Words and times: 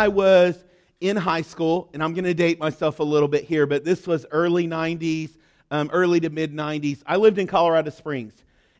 I 0.00 0.08
was 0.08 0.64
in 1.02 1.14
high 1.14 1.42
school, 1.42 1.90
and 1.92 2.02
I'm 2.02 2.14
going 2.14 2.24
to 2.24 2.32
date 2.32 2.58
myself 2.58 3.00
a 3.00 3.02
little 3.02 3.28
bit 3.28 3.44
here, 3.44 3.66
but 3.66 3.84
this 3.84 4.06
was 4.06 4.24
early 4.30 4.66
90s, 4.66 5.36
um, 5.70 5.90
early 5.92 6.20
to 6.20 6.30
mid 6.30 6.54
90s. 6.54 7.02
I 7.04 7.16
lived 7.16 7.36
in 7.36 7.46
Colorado 7.46 7.90
Springs, 7.90 8.32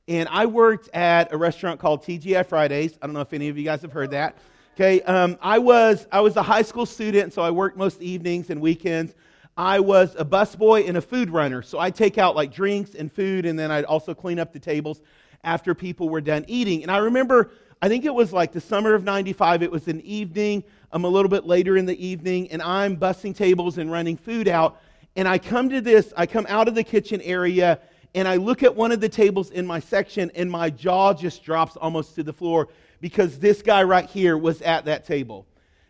and 0.08 0.30
I 0.30 0.46
worked 0.46 0.88
at 0.94 1.30
a 1.30 1.36
restaurant 1.36 1.78
called 1.78 2.02
TGI 2.02 2.46
Fridays. 2.46 2.98
I 3.02 3.06
don't 3.06 3.12
know 3.12 3.20
if 3.20 3.34
any 3.34 3.48
of 3.50 3.58
you 3.58 3.64
guys 3.64 3.82
have 3.82 3.92
heard 3.92 4.12
that. 4.12 4.38
Okay, 4.76 5.02
um, 5.02 5.36
I 5.42 5.58
was 5.58 6.06
I 6.10 6.22
was 6.22 6.36
a 6.36 6.42
high 6.42 6.62
school 6.62 6.86
student, 6.86 7.34
so 7.34 7.42
I 7.42 7.50
worked 7.50 7.76
most 7.76 8.00
evenings 8.00 8.48
and 8.48 8.58
weekends. 8.58 9.12
I 9.58 9.78
was 9.78 10.16
a 10.16 10.24
busboy 10.24 10.88
and 10.88 10.96
a 10.96 11.02
food 11.02 11.28
runner, 11.28 11.60
so 11.60 11.78
I'd 11.78 11.94
take 11.94 12.16
out 12.16 12.34
like 12.34 12.50
drinks 12.50 12.94
and 12.94 13.12
food, 13.12 13.44
and 13.44 13.58
then 13.58 13.70
I'd 13.70 13.84
also 13.84 14.14
clean 14.14 14.38
up 14.38 14.54
the 14.54 14.58
tables 14.58 15.02
after 15.44 15.74
people 15.74 16.08
were 16.08 16.22
done 16.22 16.46
eating. 16.48 16.80
And 16.80 16.90
I 16.90 16.96
remember, 16.96 17.50
I 17.82 17.90
think 17.90 18.06
it 18.06 18.14
was 18.14 18.32
like 18.32 18.52
the 18.52 18.60
summer 18.62 18.94
of 18.94 19.04
'95. 19.04 19.62
It 19.62 19.70
was 19.70 19.86
an 19.86 20.00
evening. 20.00 20.64
I'm 20.92 21.04
a 21.04 21.08
little 21.08 21.28
bit 21.28 21.46
later 21.46 21.76
in 21.76 21.86
the 21.86 22.04
evening, 22.04 22.50
and 22.50 22.60
I'm 22.60 22.96
bussing 22.96 23.34
tables 23.34 23.78
and 23.78 23.92
running 23.92 24.16
food 24.16 24.48
out. 24.48 24.80
And 25.14 25.28
I 25.28 25.38
come 25.38 25.68
to 25.70 25.80
this, 25.80 26.12
I 26.16 26.26
come 26.26 26.46
out 26.48 26.66
of 26.66 26.74
the 26.74 26.82
kitchen 26.82 27.20
area, 27.20 27.78
and 28.14 28.26
I 28.26 28.36
look 28.36 28.62
at 28.62 28.74
one 28.74 28.90
of 28.90 29.00
the 29.00 29.08
tables 29.08 29.50
in 29.50 29.66
my 29.66 29.78
section, 29.78 30.32
and 30.34 30.50
my 30.50 30.68
jaw 30.68 31.14
just 31.14 31.44
drops 31.44 31.76
almost 31.76 32.16
to 32.16 32.24
the 32.24 32.32
floor 32.32 32.68
because 33.00 33.38
this 33.38 33.62
guy 33.62 33.84
right 33.84 34.06
here 34.06 34.36
was 34.36 34.62
at 34.62 34.84
that 34.86 35.06
table. 35.06 35.46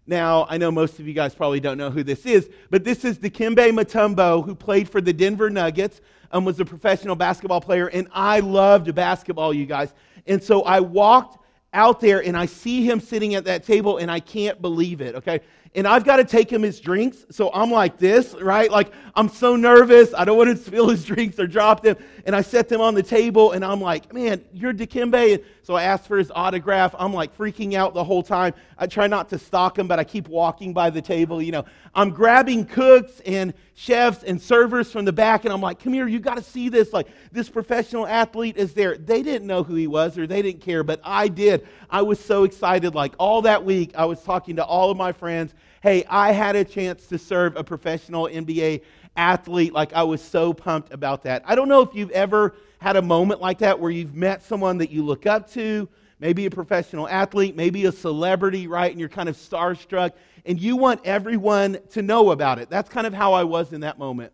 Now, 0.07 0.47
I 0.51 0.59
know 0.59 0.71
most 0.71 0.99
of 0.99 1.07
you 1.07 1.15
guys 1.15 1.35
probably 1.35 1.61
don't 1.61 1.79
know 1.79 1.91
who 1.91 2.03
this 2.03 2.27
is, 2.27 2.51
but 2.69 2.85
this 2.85 3.05
is 3.05 3.19
Dikembe 3.19 3.71
Mutombo, 3.71 4.45
who 4.45 4.55
played 4.55 4.89
for 4.89 5.01
the 5.01 5.13
Denver 5.13 5.49
Nuggets, 5.49 6.01
um, 6.33 6.45
was 6.45 6.61
a 6.61 6.65
professional 6.65 7.17
basketball 7.17 7.61
player, 7.61 7.87
and 7.87 8.09
I 8.13 8.41
loved 8.41 8.95
basketball, 8.95 9.55
you 9.55 9.67
guys. 9.67 9.95
And 10.27 10.43
so 10.43 10.63
I 10.63 10.81
walked 10.81 11.39
out 11.73 12.01
there 12.01 12.23
and 12.23 12.37
I 12.37 12.47
see 12.47 12.83
him 12.83 13.01
sitting 13.01 13.35
at 13.35 13.45
that 13.45 13.65
table 13.65 13.99
and 13.99 14.11
I 14.11 14.21
can't 14.21 14.61
believe 14.61 15.01
it, 15.01 15.15
okay? 15.15 15.41
And 15.73 15.87
I've 15.87 16.05
got 16.05 16.17
to 16.17 16.25
take 16.25 16.51
him 16.51 16.63
his 16.63 16.81
drinks. 16.81 17.25
So 17.31 17.51
I'm 17.55 17.71
like 17.71 17.97
this, 17.97 18.35
right? 18.35 18.71
Like 18.71 18.93
I'm 19.15 19.29
so 19.29 19.55
nervous. 19.55 20.13
I 20.15 20.25
don't 20.25 20.37
want 20.37 20.51
to 20.51 20.57
spill 20.65 20.89
his 20.89 21.05
drinks 21.05 21.39
or 21.39 21.47
drop 21.47 21.83
them. 21.83 21.97
And 22.27 22.35
I 22.35 22.43
set 22.43 22.69
them 22.69 22.81
on 22.81 22.95
the 22.95 23.03
table 23.03 23.53
and 23.53 23.65
I'm 23.65 23.81
like, 23.81 24.13
man, 24.13 24.45
you're 24.53 24.75
Dikembe. 24.75 25.45
So 25.63 25.75
I 25.75 25.85
asked 25.85 26.09
for 26.09 26.19
his 26.19 26.33
autograph. 26.35 26.97
I'm 26.99 27.15
like 27.15 27.37
freaking 27.37 27.75
out 27.75 27.95
the 27.95 28.03
whole 28.03 28.25
time. 28.25 28.55
I 28.77 28.89
try 28.89 29.07
not 29.07 29.29
to 29.29 29.39
stalk 29.39 29.79
him, 29.79 29.87
but 29.87 30.01
I 30.01 30.05
keep 30.05 30.27
walking 30.27 30.73
by 30.73 30.91
the 30.91 31.01
table. 31.01 31.41
You 31.41 31.53
know, 31.53 31.65
I'm 31.95 32.11
grabbing 32.11 32.65
cooks 32.65 33.21
and 33.25 33.55
chefs 33.75 34.25
and 34.25 34.41
servers 34.41 34.91
from 34.91 35.05
the 35.05 35.13
back, 35.13 35.45
and 35.45 35.53
I'm 35.53 35.61
like, 35.61 35.79
come 35.79 35.93
here, 35.93 36.09
you 36.09 36.19
got 36.19 36.37
to 36.37 36.43
see 36.43 36.69
this. 36.69 36.93
Like, 36.93 37.09
this 37.31 37.49
professional 37.49 38.07
athlete 38.07 38.57
is 38.57 38.75
there. 38.75 38.97
They 38.97 39.23
didn't 39.23 39.47
know 39.47 39.63
who 39.63 39.75
he 39.75 39.87
was 39.87 40.19
or 40.19 40.27
they 40.27 40.43
didn't 40.43 40.61
care, 40.61 40.83
but 40.83 41.01
I 41.05 41.29
did. 41.29 41.67
I 41.89 42.03
was 42.03 42.19
so 42.19 42.45
excited. 42.45 42.95
Like, 42.95 43.15
all 43.19 43.43
that 43.43 43.65
week, 43.65 43.93
I 43.95 44.07
was 44.07 44.23
talking 44.23 44.57
to 44.57 44.65
all 44.65 44.91
of 44.91 44.97
my 44.97 45.13
friends. 45.13 45.55
Hey, 45.83 46.05
I 46.09 46.33
had 46.33 46.57
a 46.57 46.65
chance 46.65 47.07
to 47.07 47.19
serve 47.19 47.57
a 47.57 47.65
professional 47.65 48.27
NBA 48.27 48.83
athlete. 49.17 49.73
Like, 49.73 49.93
I 49.95 50.03
was 50.03 50.23
so 50.23 50.53
pumped 50.53 50.93
about 50.93 51.23
that. 51.25 51.43
I 51.47 51.55
don't 51.55 51.69
know 51.69 51.81
if 51.81 51.95
you've 51.95 52.11
ever 52.11 52.55
had 52.79 52.97
a 52.97 53.03
moment 53.03 53.41
like 53.41 53.59
that 53.59 53.79
where 53.79 53.91
you've 53.91 54.15
met 54.15 54.43
someone 54.43 54.79
that 54.79 54.91
you 54.91 55.03
look 55.03 55.27
up 55.27 55.51
to, 55.53 55.89
maybe 56.19 56.47
a 56.47 56.51
professional 56.51 57.09
athlete, 57.09 57.57
maybe 57.57 57.87
a 57.87 57.93
celebrity, 57.93 58.67
right? 58.67 58.91
And 58.91 59.01
you're 59.01 59.09
kind 59.09 59.29
of 59.29 59.37
starstruck, 59.37 60.13
and 60.45 60.61
you 60.61 60.77
want 60.77 61.01
everyone 61.05 61.79
to 61.91 62.03
know 62.03 62.31
about 62.31 62.59
it. 62.59 62.69
That's 62.69 62.89
kind 62.89 63.07
of 63.07 63.15
how 63.15 63.33
I 63.33 63.45
was 63.45 63.73
in 63.73 63.81
that 63.81 63.99
moment. 63.99 64.33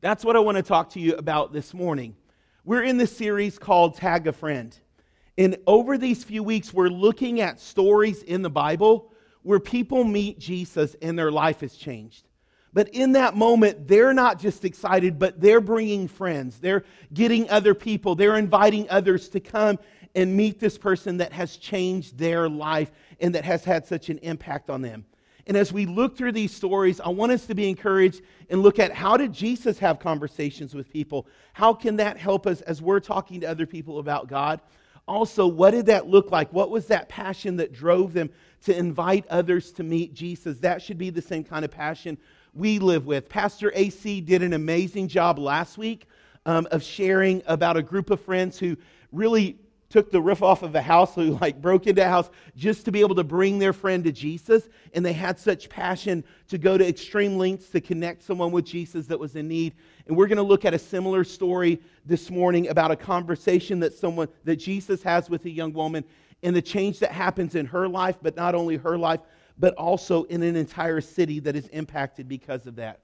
That's 0.00 0.24
what 0.24 0.36
I 0.36 0.40
want 0.40 0.56
to 0.56 0.62
talk 0.62 0.90
to 0.90 1.00
you 1.00 1.14
about 1.14 1.52
this 1.52 1.74
morning. 1.74 2.14
We're 2.64 2.82
in 2.82 2.98
this 2.98 3.16
series 3.16 3.58
called 3.58 3.96
Tag 3.96 4.26
a 4.26 4.32
Friend. 4.32 4.76
And 5.38 5.56
over 5.66 5.96
these 5.96 6.22
few 6.22 6.42
weeks, 6.42 6.72
we're 6.72 6.88
looking 6.88 7.40
at 7.40 7.60
stories 7.60 8.22
in 8.22 8.42
the 8.42 8.50
Bible 8.50 9.12
where 9.48 9.58
people 9.58 10.04
meet 10.04 10.38
Jesus 10.38 10.94
and 11.00 11.18
their 11.18 11.32
life 11.32 11.62
is 11.62 11.74
changed. 11.74 12.28
But 12.74 12.90
in 12.90 13.12
that 13.12 13.34
moment, 13.34 13.88
they're 13.88 14.12
not 14.12 14.38
just 14.38 14.62
excited, 14.66 15.18
but 15.18 15.40
they're 15.40 15.62
bringing 15.62 16.06
friends. 16.06 16.58
They're 16.58 16.84
getting 17.14 17.48
other 17.48 17.72
people. 17.72 18.14
They're 18.14 18.36
inviting 18.36 18.90
others 18.90 19.30
to 19.30 19.40
come 19.40 19.78
and 20.14 20.36
meet 20.36 20.60
this 20.60 20.76
person 20.76 21.16
that 21.16 21.32
has 21.32 21.56
changed 21.56 22.18
their 22.18 22.46
life 22.46 22.90
and 23.20 23.34
that 23.34 23.46
has 23.46 23.64
had 23.64 23.86
such 23.86 24.10
an 24.10 24.18
impact 24.18 24.68
on 24.68 24.82
them. 24.82 25.06
And 25.46 25.56
as 25.56 25.72
we 25.72 25.86
look 25.86 26.14
through 26.14 26.32
these 26.32 26.54
stories, 26.54 27.00
I 27.00 27.08
want 27.08 27.32
us 27.32 27.46
to 27.46 27.54
be 27.54 27.70
encouraged 27.70 28.20
and 28.50 28.62
look 28.62 28.78
at 28.78 28.92
how 28.92 29.16
did 29.16 29.32
Jesus 29.32 29.78
have 29.78 29.98
conversations 29.98 30.74
with 30.74 30.92
people? 30.92 31.26
How 31.54 31.72
can 31.72 31.96
that 31.96 32.18
help 32.18 32.46
us 32.46 32.60
as 32.60 32.82
we're 32.82 33.00
talking 33.00 33.40
to 33.40 33.46
other 33.48 33.64
people 33.64 33.98
about 33.98 34.28
God? 34.28 34.60
Also, 35.08 35.46
what 35.46 35.70
did 35.70 35.86
that 35.86 36.06
look 36.06 36.30
like? 36.30 36.52
What 36.52 36.70
was 36.70 36.88
that 36.88 37.08
passion 37.08 37.56
that 37.56 37.72
drove 37.72 38.12
them 38.12 38.28
to 38.64 38.76
invite 38.76 39.26
others 39.28 39.72
to 39.72 39.82
meet 39.82 40.14
Jesus? 40.14 40.58
That 40.58 40.82
should 40.82 40.98
be 40.98 41.10
the 41.10 41.22
same 41.22 41.44
kind 41.44 41.64
of 41.64 41.70
passion 41.70 42.18
we 42.54 42.78
live 42.78 43.06
with. 43.06 43.28
Pastor 43.28 43.72
AC 43.74 44.20
did 44.20 44.42
an 44.42 44.52
amazing 44.52 45.08
job 45.08 45.38
last 45.38 45.78
week 45.78 46.06
um, 46.46 46.66
of 46.70 46.82
sharing 46.82 47.42
about 47.46 47.76
a 47.76 47.82
group 47.82 48.10
of 48.10 48.20
friends 48.20 48.58
who 48.58 48.76
really 49.12 49.58
took 49.90 50.10
the 50.10 50.20
roof 50.20 50.42
off 50.42 50.62
of 50.62 50.74
a 50.74 50.82
house, 50.82 51.14
who 51.14 51.38
like 51.40 51.62
broke 51.62 51.86
into 51.86 52.04
a 52.04 52.08
house 52.08 52.30
just 52.56 52.84
to 52.84 52.92
be 52.92 53.00
able 53.00 53.14
to 53.14 53.24
bring 53.24 53.58
their 53.58 53.72
friend 53.72 54.04
to 54.04 54.12
Jesus. 54.12 54.68
And 54.92 55.04
they 55.04 55.12
had 55.12 55.38
such 55.38 55.68
passion 55.68 56.24
to 56.48 56.58
go 56.58 56.76
to 56.76 56.86
extreme 56.86 57.38
lengths 57.38 57.70
to 57.70 57.80
connect 57.80 58.22
someone 58.22 58.50
with 58.50 58.66
Jesus 58.66 59.06
that 59.06 59.18
was 59.18 59.34
in 59.36 59.48
need. 59.48 59.74
And 60.06 60.16
we're 60.16 60.26
going 60.26 60.36
to 60.36 60.42
look 60.42 60.64
at 60.64 60.74
a 60.74 60.78
similar 60.78 61.24
story 61.24 61.80
this 62.04 62.30
morning 62.30 62.68
about 62.68 62.90
a 62.90 62.96
conversation 62.96 63.80
that 63.80 63.94
someone 63.94 64.28
that 64.44 64.56
Jesus 64.56 65.02
has 65.02 65.30
with 65.30 65.44
a 65.46 65.50
young 65.50 65.72
woman 65.72 66.04
and 66.42 66.54
the 66.54 66.62
change 66.62 67.00
that 67.00 67.12
happens 67.12 67.54
in 67.54 67.66
her 67.66 67.88
life, 67.88 68.16
but 68.22 68.36
not 68.36 68.54
only 68.54 68.76
her 68.76 68.96
life, 68.96 69.20
but 69.58 69.74
also 69.74 70.24
in 70.24 70.42
an 70.42 70.56
entire 70.56 71.00
city 71.00 71.40
that 71.40 71.56
is 71.56 71.66
impacted 71.68 72.28
because 72.28 72.66
of 72.66 72.76
that. 72.76 73.00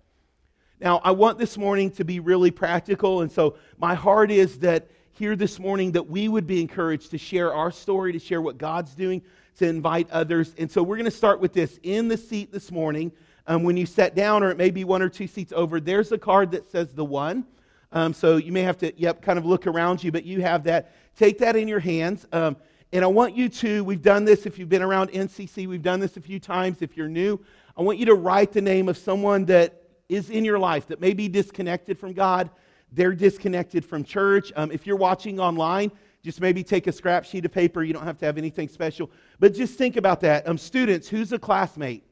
Now, 0.80 1.00
I 1.04 1.12
want 1.12 1.38
this 1.38 1.56
morning 1.56 1.90
to 1.92 2.04
be 2.04 2.20
really 2.20 2.50
practical, 2.50 3.22
and 3.22 3.30
so 3.30 3.56
my 3.78 3.94
heart 3.94 4.30
is 4.30 4.58
that 4.60 4.88
here 5.12 5.36
this 5.36 5.58
morning 5.58 5.92
that 5.92 6.08
we 6.08 6.28
would 6.28 6.46
be 6.46 6.60
encouraged 6.60 7.10
to 7.12 7.18
share 7.18 7.54
our 7.54 7.70
story, 7.70 8.12
to 8.12 8.18
share 8.18 8.42
what 8.42 8.58
God's 8.58 8.94
doing, 8.94 9.22
to 9.58 9.66
invite 9.66 10.10
others. 10.10 10.54
And 10.58 10.70
so 10.70 10.82
we're 10.82 10.96
going 10.96 11.04
to 11.04 11.10
start 11.10 11.40
with 11.40 11.52
this. 11.52 11.78
In 11.84 12.08
the 12.08 12.16
seat 12.16 12.52
this 12.52 12.72
morning, 12.72 13.12
um, 13.46 13.62
when 13.62 13.76
you 13.76 13.86
sat 13.86 14.16
down, 14.16 14.42
or 14.42 14.50
it 14.50 14.56
may 14.56 14.70
be 14.70 14.82
one 14.84 15.02
or 15.02 15.08
two 15.08 15.28
seats 15.28 15.52
over, 15.54 15.78
there's 15.78 16.10
a 16.10 16.18
card 16.18 16.50
that 16.50 16.70
says 16.70 16.92
the 16.92 17.04
one. 17.04 17.46
Um, 17.92 18.12
so 18.12 18.36
you 18.36 18.50
may 18.50 18.62
have 18.62 18.78
to, 18.78 18.92
yep, 19.00 19.22
kind 19.22 19.38
of 19.38 19.46
look 19.46 19.68
around 19.68 20.02
you, 20.02 20.10
but 20.10 20.24
you 20.24 20.42
have 20.42 20.64
that. 20.64 20.92
Take 21.16 21.38
that 21.38 21.54
in 21.54 21.68
your 21.68 21.78
hands. 21.78 22.26
Um, 22.32 22.56
and 22.92 23.04
I 23.04 23.08
want 23.08 23.36
you 23.36 23.48
to, 23.48 23.82
we've 23.84 24.02
done 24.02 24.24
this 24.24 24.46
if 24.46 24.58
you've 24.58 24.68
been 24.68 24.82
around 24.82 25.10
NCC, 25.10 25.66
we've 25.66 25.82
done 25.82 26.00
this 26.00 26.16
a 26.16 26.20
few 26.20 26.38
times. 26.38 26.82
If 26.82 26.96
you're 26.96 27.08
new, 27.08 27.40
I 27.76 27.82
want 27.82 27.98
you 27.98 28.06
to 28.06 28.14
write 28.14 28.52
the 28.52 28.62
name 28.62 28.88
of 28.88 28.96
someone 28.96 29.44
that 29.46 29.82
is 30.08 30.30
in 30.30 30.44
your 30.44 30.58
life 30.58 30.86
that 30.88 31.00
may 31.00 31.12
be 31.12 31.28
disconnected 31.28 31.98
from 31.98 32.12
God. 32.12 32.50
They're 32.92 33.14
disconnected 33.14 33.84
from 33.84 34.04
church. 34.04 34.52
Um, 34.54 34.70
if 34.70 34.86
you're 34.86 34.96
watching 34.96 35.40
online, 35.40 35.90
just 36.22 36.40
maybe 36.40 36.62
take 36.62 36.86
a 36.86 36.92
scrap 36.92 37.24
sheet 37.24 37.44
of 37.44 37.52
paper. 37.52 37.82
You 37.82 37.92
don't 37.92 38.04
have 38.04 38.18
to 38.18 38.26
have 38.26 38.38
anything 38.38 38.68
special. 38.68 39.10
But 39.40 39.54
just 39.54 39.76
think 39.76 39.96
about 39.96 40.20
that. 40.20 40.48
Um, 40.48 40.56
students, 40.56 41.08
who's 41.08 41.32
a 41.32 41.38
classmate? 41.38 42.04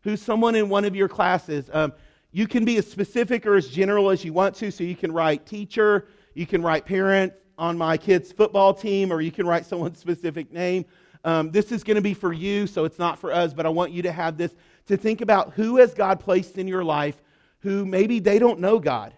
Who's 0.00 0.22
someone 0.22 0.54
in 0.54 0.68
one 0.68 0.84
of 0.84 0.96
your 0.96 1.08
classes? 1.08 1.68
Um, 1.72 1.92
you 2.32 2.46
can 2.46 2.64
be 2.64 2.78
as 2.78 2.90
specific 2.90 3.46
or 3.46 3.56
as 3.56 3.68
general 3.68 4.10
as 4.10 4.24
you 4.24 4.32
want 4.32 4.54
to. 4.56 4.70
So 4.70 4.84
you 4.84 4.96
can 4.96 5.12
write 5.12 5.46
teacher, 5.46 6.08
you 6.34 6.46
can 6.46 6.62
write 6.62 6.86
parent, 6.86 7.32
on 7.60 7.76
my 7.76 7.96
kid's 7.96 8.32
football 8.32 8.72
team, 8.72 9.12
or 9.12 9.20
you 9.20 9.30
can 9.30 9.46
write 9.46 9.66
someone's 9.66 9.98
specific 9.98 10.50
name. 10.50 10.86
Um, 11.24 11.50
this 11.50 11.70
is 11.70 11.84
going 11.84 11.96
to 11.96 12.00
be 12.00 12.14
for 12.14 12.32
you, 12.32 12.66
so 12.66 12.86
it's 12.86 12.98
not 12.98 13.18
for 13.18 13.30
us, 13.30 13.52
but 13.52 13.66
I 13.66 13.68
want 13.68 13.92
you 13.92 14.00
to 14.02 14.12
have 14.12 14.38
this 14.38 14.54
to 14.86 14.96
think 14.96 15.20
about 15.20 15.52
who 15.52 15.76
has 15.76 15.92
God 15.92 16.18
placed 16.18 16.56
in 16.56 16.66
your 16.66 16.82
life 16.82 17.22
who 17.58 17.84
maybe 17.84 18.18
they 18.18 18.38
don't 18.38 18.58
know 18.58 18.78
God. 18.78 19.12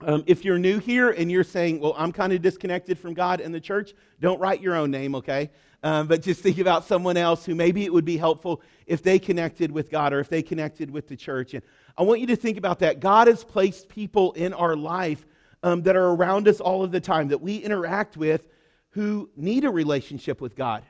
Um, 0.00 0.22
if 0.26 0.44
you're 0.44 0.58
new 0.58 0.78
here 0.78 1.10
and 1.10 1.32
you're 1.32 1.42
saying, 1.42 1.80
well, 1.80 1.94
I'm 1.96 2.12
kind 2.12 2.32
of 2.32 2.42
disconnected 2.42 2.98
from 2.98 3.14
God 3.14 3.40
and 3.40 3.52
the 3.52 3.60
church, 3.60 3.94
don't 4.20 4.38
write 4.38 4.60
your 4.60 4.76
own 4.76 4.90
name, 4.90 5.14
okay? 5.16 5.50
Um, 5.82 6.06
but 6.06 6.22
just 6.22 6.42
think 6.42 6.58
about 6.58 6.84
someone 6.84 7.16
else 7.16 7.46
who 7.46 7.54
maybe 7.54 7.84
it 7.84 7.92
would 7.92 8.04
be 8.04 8.16
helpful 8.16 8.60
if 8.86 9.02
they 9.02 9.18
connected 9.18 9.72
with 9.72 9.90
God 9.90 10.12
or 10.12 10.20
if 10.20 10.28
they 10.28 10.42
connected 10.42 10.90
with 10.90 11.08
the 11.08 11.16
church. 11.16 11.54
And 11.54 11.62
I 11.96 12.02
want 12.02 12.20
you 12.20 12.26
to 12.28 12.36
think 12.36 12.58
about 12.58 12.78
that. 12.80 13.00
God 13.00 13.26
has 13.26 13.42
placed 13.42 13.88
people 13.88 14.32
in 14.32 14.52
our 14.52 14.76
life 14.76 15.24
um, 15.62 15.82
that 15.82 15.96
are 15.96 16.10
around 16.10 16.48
us 16.48 16.60
all 16.60 16.84
of 16.84 16.92
the 16.92 17.00
time, 17.00 17.28
that 17.28 17.40
we 17.40 17.56
interact 17.56 18.16
with, 18.16 18.46
who 18.90 19.30
need 19.36 19.64
a 19.64 19.70
relationship 19.70 20.40
with 20.40 20.56
God. 20.56 20.84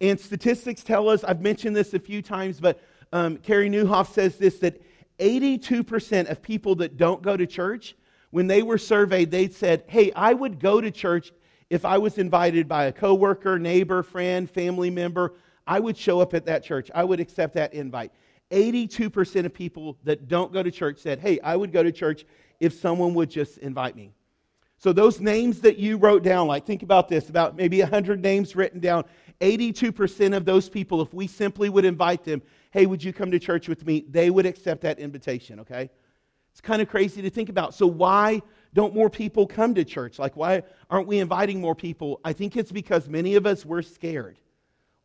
And 0.00 0.18
statistics 0.18 0.82
tell 0.82 1.08
us, 1.08 1.24
I've 1.24 1.40
mentioned 1.40 1.74
this 1.74 1.94
a 1.94 1.98
few 1.98 2.22
times, 2.22 2.60
but 2.60 2.80
um, 3.12 3.38
Carey 3.38 3.68
Nieuwhof 3.68 4.12
says 4.12 4.36
this 4.36 4.58
that 4.60 4.80
82% 5.18 6.30
of 6.30 6.42
people 6.42 6.76
that 6.76 6.96
don't 6.96 7.22
go 7.22 7.36
to 7.36 7.46
church, 7.46 7.96
when 8.30 8.46
they 8.46 8.62
were 8.62 8.78
surveyed, 8.78 9.30
they 9.30 9.48
said, 9.48 9.84
Hey, 9.88 10.12
I 10.14 10.32
would 10.32 10.60
go 10.60 10.80
to 10.80 10.90
church 10.90 11.32
if 11.70 11.84
I 11.84 11.98
was 11.98 12.18
invited 12.18 12.68
by 12.68 12.84
a 12.84 12.92
coworker, 12.92 13.58
neighbor, 13.58 14.02
friend, 14.02 14.48
family 14.48 14.90
member. 14.90 15.34
I 15.66 15.80
would 15.80 15.96
show 15.96 16.20
up 16.20 16.34
at 16.34 16.46
that 16.46 16.62
church. 16.62 16.90
I 16.94 17.04
would 17.04 17.20
accept 17.20 17.54
that 17.54 17.74
invite. 17.74 18.12
82% 18.50 19.44
of 19.44 19.52
people 19.52 19.98
that 20.04 20.28
don't 20.28 20.52
go 20.52 20.62
to 20.62 20.70
church 20.70 20.98
said, 20.98 21.18
Hey, 21.18 21.40
I 21.40 21.56
would 21.56 21.72
go 21.72 21.82
to 21.82 21.92
church 21.92 22.24
if 22.60 22.74
someone 22.74 23.14
would 23.14 23.30
just 23.30 23.58
invite 23.58 23.96
me. 23.96 24.12
So, 24.80 24.92
those 24.92 25.20
names 25.20 25.60
that 25.62 25.78
you 25.78 25.96
wrote 25.96 26.22
down, 26.22 26.46
like 26.46 26.64
think 26.64 26.82
about 26.82 27.08
this 27.08 27.28
about 27.28 27.56
maybe 27.56 27.80
100 27.80 28.22
names 28.22 28.54
written 28.54 28.78
down, 28.78 29.04
82% 29.40 30.36
of 30.36 30.44
those 30.44 30.68
people, 30.68 31.02
if 31.02 31.12
we 31.12 31.26
simply 31.26 31.68
would 31.68 31.84
invite 31.84 32.24
them, 32.24 32.42
hey, 32.70 32.86
would 32.86 33.02
you 33.02 33.12
come 33.12 33.30
to 33.30 33.38
church 33.38 33.68
with 33.68 33.84
me? 33.86 34.04
They 34.08 34.30
would 34.30 34.46
accept 34.46 34.82
that 34.82 34.98
invitation, 34.98 35.60
okay? 35.60 35.90
It's 36.52 36.60
kind 36.60 36.80
of 36.80 36.88
crazy 36.88 37.22
to 37.22 37.30
think 37.30 37.48
about. 37.48 37.74
So, 37.74 37.86
why 37.86 38.42
don't 38.74 38.94
more 38.94 39.10
people 39.10 39.46
come 39.46 39.74
to 39.74 39.84
church? 39.84 40.18
Like, 40.18 40.36
why 40.36 40.62
aren't 40.90 41.08
we 41.08 41.18
inviting 41.18 41.60
more 41.60 41.74
people? 41.74 42.20
I 42.24 42.32
think 42.32 42.56
it's 42.56 42.72
because 42.72 43.08
many 43.08 43.34
of 43.34 43.46
us, 43.46 43.64
we're 43.64 43.82
scared. 43.82 44.38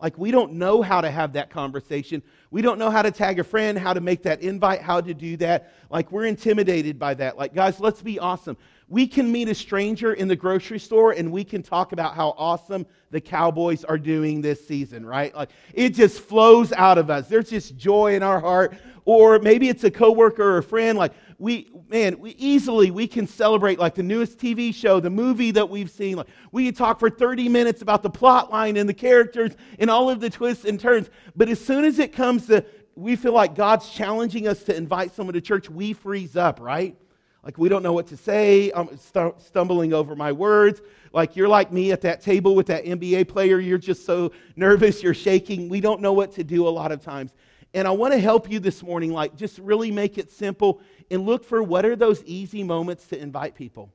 Like, 0.03 0.17
we 0.17 0.31
don't 0.31 0.55
know 0.55 0.81
how 0.81 0.99
to 0.99 1.09
have 1.09 1.31
that 1.33 1.49
conversation. 1.49 2.21
We 2.51 2.61
don't 2.61 2.77
know 2.77 2.89
how 2.89 3.03
to 3.03 3.09
tag 3.09 3.39
a 3.39 3.43
friend, 3.45 3.79
how 3.79 3.93
to 3.93 4.01
make 4.01 4.23
that 4.23 4.41
invite, 4.41 4.81
how 4.81 4.99
to 4.99 5.13
do 5.13 5.37
that. 5.37 5.73
Like, 5.89 6.11
we're 6.11 6.25
intimidated 6.25 6.99
by 6.99 7.13
that. 7.13 7.37
Like, 7.37 7.55
guys, 7.55 7.79
let's 7.79 8.01
be 8.01 8.19
awesome. 8.19 8.57
We 8.87 9.07
can 9.07 9.31
meet 9.31 9.49
a 9.49 9.55
stranger 9.55 10.13
in 10.13 10.27
the 10.27 10.35
grocery 10.35 10.79
store 10.79 11.11
and 11.11 11.31
we 11.31 11.43
can 11.43 11.63
talk 11.63 11.91
about 11.91 12.15
how 12.15 12.35
awesome 12.37 12.85
the 13.11 13.21
Cowboys 13.21 13.83
are 13.83 13.97
doing 13.97 14.41
this 14.41 14.67
season, 14.67 15.05
right? 15.05 15.33
Like, 15.35 15.49
it 15.73 15.89
just 15.89 16.19
flows 16.19 16.71
out 16.73 16.97
of 16.97 17.09
us. 17.09 17.27
There's 17.27 17.49
just 17.49 17.77
joy 17.77 18.15
in 18.15 18.23
our 18.23 18.39
heart. 18.39 18.75
Or 19.05 19.37
maybe 19.39 19.67
it's 19.67 19.83
a 19.83 19.91
coworker 19.91 20.43
or 20.43 20.57
a 20.59 20.63
friend. 20.63 20.97
Like, 20.97 21.11
we 21.43 21.69
man 21.89 22.17
we 22.19 22.31
easily 22.31 22.89
we 22.89 23.05
can 23.05 23.27
celebrate 23.27 23.77
like 23.77 23.95
the 23.95 24.03
newest 24.03 24.37
tv 24.37 24.73
show 24.73 25.01
the 25.01 25.09
movie 25.09 25.51
that 25.51 25.69
we've 25.69 25.91
seen 25.91 26.15
like 26.15 26.27
we 26.53 26.65
can 26.65 26.73
talk 26.73 26.99
for 26.99 27.09
30 27.09 27.49
minutes 27.49 27.81
about 27.81 28.01
the 28.01 28.09
plot 28.09 28.49
line 28.49 28.77
and 28.77 28.87
the 28.87 28.93
characters 28.93 29.51
and 29.77 29.89
all 29.89 30.09
of 30.09 30.21
the 30.21 30.29
twists 30.29 30.63
and 30.63 30.79
turns 30.79 31.09
but 31.35 31.49
as 31.49 31.63
soon 31.63 31.83
as 31.83 31.99
it 31.99 32.13
comes 32.13 32.47
to 32.47 32.63
we 32.95 33.17
feel 33.17 33.33
like 33.33 33.55
god's 33.55 33.89
challenging 33.89 34.47
us 34.47 34.63
to 34.63 34.75
invite 34.75 35.13
someone 35.13 35.33
to 35.33 35.41
church 35.41 35.69
we 35.69 35.91
freeze 35.91 36.37
up 36.37 36.61
right 36.61 36.95
like 37.43 37.57
we 37.57 37.67
don't 37.69 37.83
know 37.83 37.93
what 37.93 38.07
to 38.07 38.17
say. 38.17 38.71
I'm 38.73 38.97
st- 38.97 39.41
stumbling 39.41 39.93
over 39.93 40.15
my 40.15 40.31
words. 40.31 40.81
Like 41.11 41.35
you're 41.35 41.47
like 41.47 41.71
me 41.71 41.91
at 41.91 42.01
that 42.01 42.21
table 42.21 42.55
with 42.55 42.67
that 42.67 42.85
nba 42.85 43.27
player. 43.27 43.59
You're 43.59 43.77
just 43.77 44.05
so 44.05 44.31
nervous. 44.55 45.03
You're 45.03 45.13
shaking. 45.13 45.69
We 45.69 45.81
don't 45.81 46.01
know 46.01 46.13
what 46.13 46.31
to 46.33 46.43
do 46.43 46.67
a 46.67 46.69
lot 46.69 46.91
of 46.91 47.03
times. 47.03 47.33
And 47.73 47.87
I 47.87 47.91
want 47.91 48.13
to 48.13 48.19
help 48.19 48.51
you 48.51 48.59
this 48.59 48.83
morning, 48.83 49.11
like 49.11 49.35
just 49.35 49.57
really 49.57 49.91
make 49.91 50.17
it 50.17 50.31
simple 50.31 50.79
and 51.09 51.25
look 51.25 51.43
for 51.43 51.61
what 51.63 51.85
are 51.85 51.95
those 51.95 52.23
easy 52.23 52.63
moments 52.63 53.07
to 53.07 53.19
invite 53.19 53.55
people. 53.55 53.91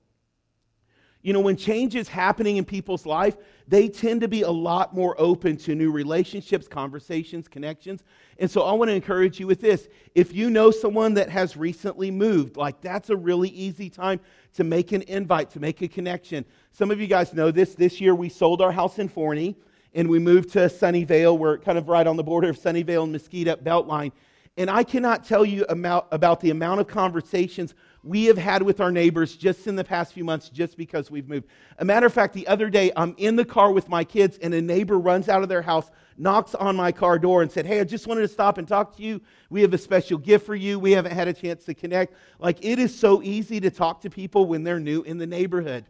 You 1.22 1.32
know, 1.32 1.40
when 1.40 1.56
change 1.56 1.96
is 1.96 2.06
happening 2.06 2.58
in 2.58 2.64
people's 2.64 3.04
life, 3.04 3.36
they 3.66 3.88
tend 3.88 4.20
to 4.20 4.28
be 4.28 4.42
a 4.42 4.50
lot 4.50 4.94
more 4.94 5.16
open 5.18 5.56
to 5.58 5.74
new 5.74 5.90
relationships, 5.90 6.68
conversations, 6.68 7.48
connections. 7.48 8.04
And 8.38 8.48
so 8.48 8.62
I 8.62 8.72
want 8.72 8.88
to 8.90 8.94
encourage 8.94 9.40
you 9.40 9.46
with 9.46 9.60
this. 9.60 9.88
If 10.14 10.32
you 10.32 10.48
know 10.48 10.70
someone 10.70 11.14
that 11.14 11.28
has 11.28 11.56
recently 11.56 12.10
moved, 12.12 12.56
like 12.56 12.80
that's 12.80 13.10
a 13.10 13.16
really 13.16 13.48
easy 13.48 13.90
time 13.90 14.20
to 14.54 14.64
make 14.64 14.92
an 14.92 15.02
invite, 15.02 15.50
to 15.50 15.60
make 15.60 15.82
a 15.82 15.88
connection. 15.88 16.44
Some 16.70 16.90
of 16.90 17.00
you 17.00 17.08
guys 17.08 17.34
know 17.34 17.50
this. 17.50 17.74
This 17.74 18.00
year 18.00 18.14
we 18.14 18.28
sold 18.28 18.62
our 18.62 18.72
house 18.72 19.00
in 19.00 19.08
Forney 19.08 19.56
and 19.94 20.08
we 20.08 20.20
moved 20.20 20.50
to 20.50 20.60
Sunnyvale. 20.60 21.36
We're 21.36 21.58
kind 21.58 21.78
of 21.78 21.88
right 21.88 22.06
on 22.06 22.16
the 22.16 22.22
border 22.22 22.50
of 22.50 22.58
Sunnyvale 22.58 23.02
and 23.02 23.12
Mesquite 23.12 23.48
up 23.48 23.64
Beltline. 23.64 24.12
And 24.58 24.68
I 24.68 24.82
cannot 24.82 25.24
tell 25.24 25.44
you 25.44 25.64
about, 25.68 26.08
about 26.10 26.40
the 26.40 26.50
amount 26.50 26.80
of 26.80 26.88
conversations 26.88 27.76
we 28.02 28.24
have 28.24 28.36
had 28.36 28.60
with 28.60 28.80
our 28.80 28.90
neighbors 28.90 29.36
just 29.36 29.68
in 29.68 29.76
the 29.76 29.84
past 29.84 30.12
few 30.12 30.24
months 30.24 30.48
just 30.48 30.76
because 30.76 31.12
we've 31.12 31.28
moved. 31.28 31.46
A 31.78 31.84
matter 31.84 32.06
of 32.06 32.12
fact, 32.12 32.34
the 32.34 32.48
other 32.48 32.68
day 32.68 32.90
I'm 32.96 33.14
in 33.18 33.36
the 33.36 33.44
car 33.44 33.70
with 33.70 33.88
my 33.88 34.02
kids 34.02 34.36
and 34.42 34.52
a 34.52 34.60
neighbor 34.60 34.98
runs 34.98 35.28
out 35.28 35.44
of 35.44 35.48
their 35.48 35.62
house, 35.62 35.92
knocks 36.16 36.56
on 36.56 36.74
my 36.74 36.90
car 36.90 37.20
door 37.20 37.42
and 37.42 37.52
said, 37.52 37.66
Hey, 37.66 37.78
I 37.78 37.84
just 37.84 38.08
wanted 38.08 38.22
to 38.22 38.28
stop 38.28 38.58
and 38.58 38.66
talk 38.66 38.96
to 38.96 39.02
you. 39.02 39.20
We 39.48 39.62
have 39.62 39.72
a 39.74 39.78
special 39.78 40.18
gift 40.18 40.44
for 40.44 40.56
you. 40.56 40.80
We 40.80 40.90
haven't 40.90 41.12
had 41.12 41.28
a 41.28 41.32
chance 41.32 41.64
to 41.66 41.74
connect. 41.74 42.14
Like 42.40 42.58
it 42.64 42.80
is 42.80 42.98
so 42.98 43.22
easy 43.22 43.60
to 43.60 43.70
talk 43.70 44.00
to 44.00 44.10
people 44.10 44.46
when 44.46 44.64
they're 44.64 44.80
new 44.80 45.02
in 45.02 45.18
the 45.18 45.26
neighborhood. 45.26 45.84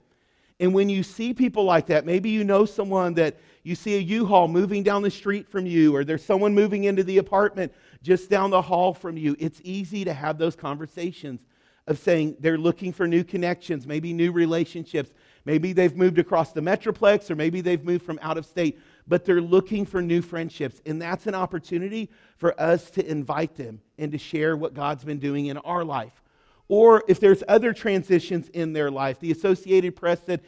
And 0.60 0.74
when 0.74 0.88
you 0.88 1.02
see 1.02 1.32
people 1.32 1.64
like 1.64 1.86
that, 1.86 2.04
maybe 2.04 2.30
you 2.30 2.42
know 2.42 2.64
someone 2.64 3.14
that 3.14 3.36
you 3.62 3.74
see 3.74 3.96
a 3.96 4.00
U-Haul 4.00 4.48
moving 4.48 4.82
down 4.82 5.02
the 5.02 5.10
street 5.10 5.48
from 5.48 5.66
you, 5.66 5.94
or 5.94 6.04
there's 6.04 6.24
someone 6.24 6.54
moving 6.54 6.84
into 6.84 7.04
the 7.04 7.18
apartment 7.18 7.72
just 8.02 8.28
down 8.28 8.50
the 8.50 8.62
hall 8.62 8.92
from 8.92 9.16
you. 9.16 9.36
It's 9.38 9.60
easy 9.62 10.04
to 10.04 10.12
have 10.12 10.38
those 10.38 10.56
conversations 10.56 11.40
of 11.86 11.98
saying 11.98 12.36
they're 12.40 12.58
looking 12.58 12.92
for 12.92 13.06
new 13.06 13.24
connections, 13.24 13.86
maybe 13.86 14.12
new 14.12 14.30
relationships. 14.30 15.10
Maybe 15.44 15.72
they've 15.72 15.96
moved 15.96 16.18
across 16.18 16.52
the 16.52 16.60
Metroplex, 16.60 17.30
or 17.30 17.36
maybe 17.36 17.60
they've 17.60 17.82
moved 17.82 18.04
from 18.04 18.18
out 18.20 18.36
of 18.36 18.44
state, 18.44 18.78
but 19.06 19.24
they're 19.24 19.40
looking 19.40 19.86
for 19.86 20.02
new 20.02 20.20
friendships. 20.20 20.82
And 20.84 21.00
that's 21.00 21.26
an 21.26 21.34
opportunity 21.34 22.10
for 22.36 22.60
us 22.60 22.90
to 22.90 23.10
invite 23.10 23.56
them 23.56 23.80
and 23.96 24.12
to 24.12 24.18
share 24.18 24.56
what 24.56 24.74
God's 24.74 25.04
been 25.04 25.18
doing 25.18 25.46
in 25.46 25.56
our 25.58 25.84
life. 25.84 26.22
Or 26.68 27.02
if 27.08 27.18
there's 27.18 27.42
other 27.48 27.72
transitions 27.72 28.48
in 28.50 28.72
their 28.72 28.90
life, 28.90 29.18
the 29.20 29.32
Associated 29.32 29.96
Press 29.96 30.20
said 30.24 30.42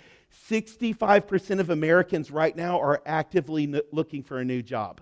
65% 0.48 1.60
of 1.60 1.70
Americans 1.70 2.30
right 2.30 2.54
now 2.54 2.80
are 2.80 3.02
actively 3.06 3.82
looking 3.90 4.22
for 4.22 4.38
a 4.38 4.44
new 4.44 4.62
job. 4.62 5.00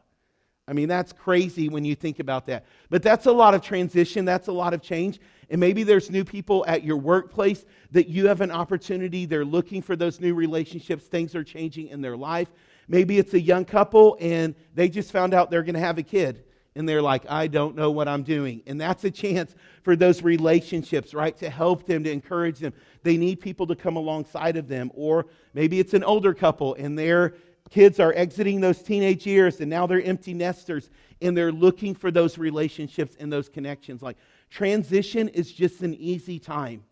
I 0.66 0.74
mean, 0.74 0.88
that's 0.88 1.12
crazy 1.12 1.70
when 1.70 1.84
you 1.84 1.94
think 1.94 2.18
about 2.18 2.46
that. 2.46 2.66
But 2.90 3.02
that's 3.02 3.24
a 3.26 3.32
lot 3.32 3.54
of 3.54 3.62
transition, 3.62 4.24
that's 4.24 4.48
a 4.48 4.52
lot 4.52 4.74
of 4.74 4.82
change. 4.82 5.18
And 5.50 5.58
maybe 5.58 5.82
there's 5.82 6.10
new 6.10 6.24
people 6.24 6.64
at 6.68 6.84
your 6.84 6.98
workplace 6.98 7.64
that 7.90 8.08
you 8.08 8.28
have 8.28 8.42
an 8.42 8.50
opportunity. 8.50 9.24
They're 9.24 9.46
looking 9.46 9.80
for 9.80 9.96
those 9.96 10.20
new 10.20 10.34
relationships, 10.34 11.04
things 11.04 11.34
are 11.34 11.42
changing 11.42 11.88
in 11.88 12.02
their 12.02 12.18
life. 12.18 12.48
Maybe 12.86 13.18
it's 13.18 13.32
a 13.34 13.40
young 13.40 13.64
couple 13.64 14.18
and 14.20 14.54
they 14.74 14.90
just 14.90 15.10
found 15.10 15.32
out 15.32 15.50
they're 15.50 15.62
going 15.62 15.74
to 15.74 15.80
have 15.80 15.98
a 15.98 16.02
kid 16.02 16.44
and 16.78 16.88
they're 16.88 17.02
like, 17.02 17.28
I 17.28 17.48
don't 17.48 17.74
know 17.74 17.90
what 17.90 18.06
I'm 18.06 18.22
doing. 18.22 18.62
And 18.68 18.80
that's 18.80 19.02
a 19.02 19.10
chance 19.10 19.56
for 19.82 19.96
those 19.96 20.22
relationships, 20.22 21.12
right? 21.12 21.36
To 21.38 21.50
help 21.50 21.86
them, 21.86 22.04
to 22.04 22.10
encourage 22.10 22.60
them. 22.60 22.72
They 23.02 23.16
need 23.16 23.40
people 23.40 23.66
to 23.66 23.74
come 23.74 23.96
alongside 23.96 24.56
of 24.56 24.68
them. 24.68 24.92
Or 24.94 25.26
maybe 25.54 25.80
it's 25.80 25.92
an 25.92 26.04
older 26.04 26.32
couple 26.32 26.74
and 26.74 26.96
their 26.96 27.34
kids 27.68 27.98
are 27.98 28.12
exiting 28.14 28.60
those 28.60 28.80
teenage 28.80 29.26
years 29.26 29.60
and 29.60 29.68
now 29.68 29.88
they're 29.88 30.00
empty 30.02 30.34
nesters 30.34 30.88
and 31.20 31.36
they're 31.36 31.50
looking 31.50 31.96
for 31.96 32.12
those 32.12 32.38
relationships 32.38 33.16
and 33.18 33.32
those 33.32 33.48
connections. 33.48 34.00
Like 34.00 34.16
transition 34.48 35.28
is 35.30 35.50
just 35.50 35.82
an 35.82 35.94
easy 35.94 36.38
time 36.38 36.84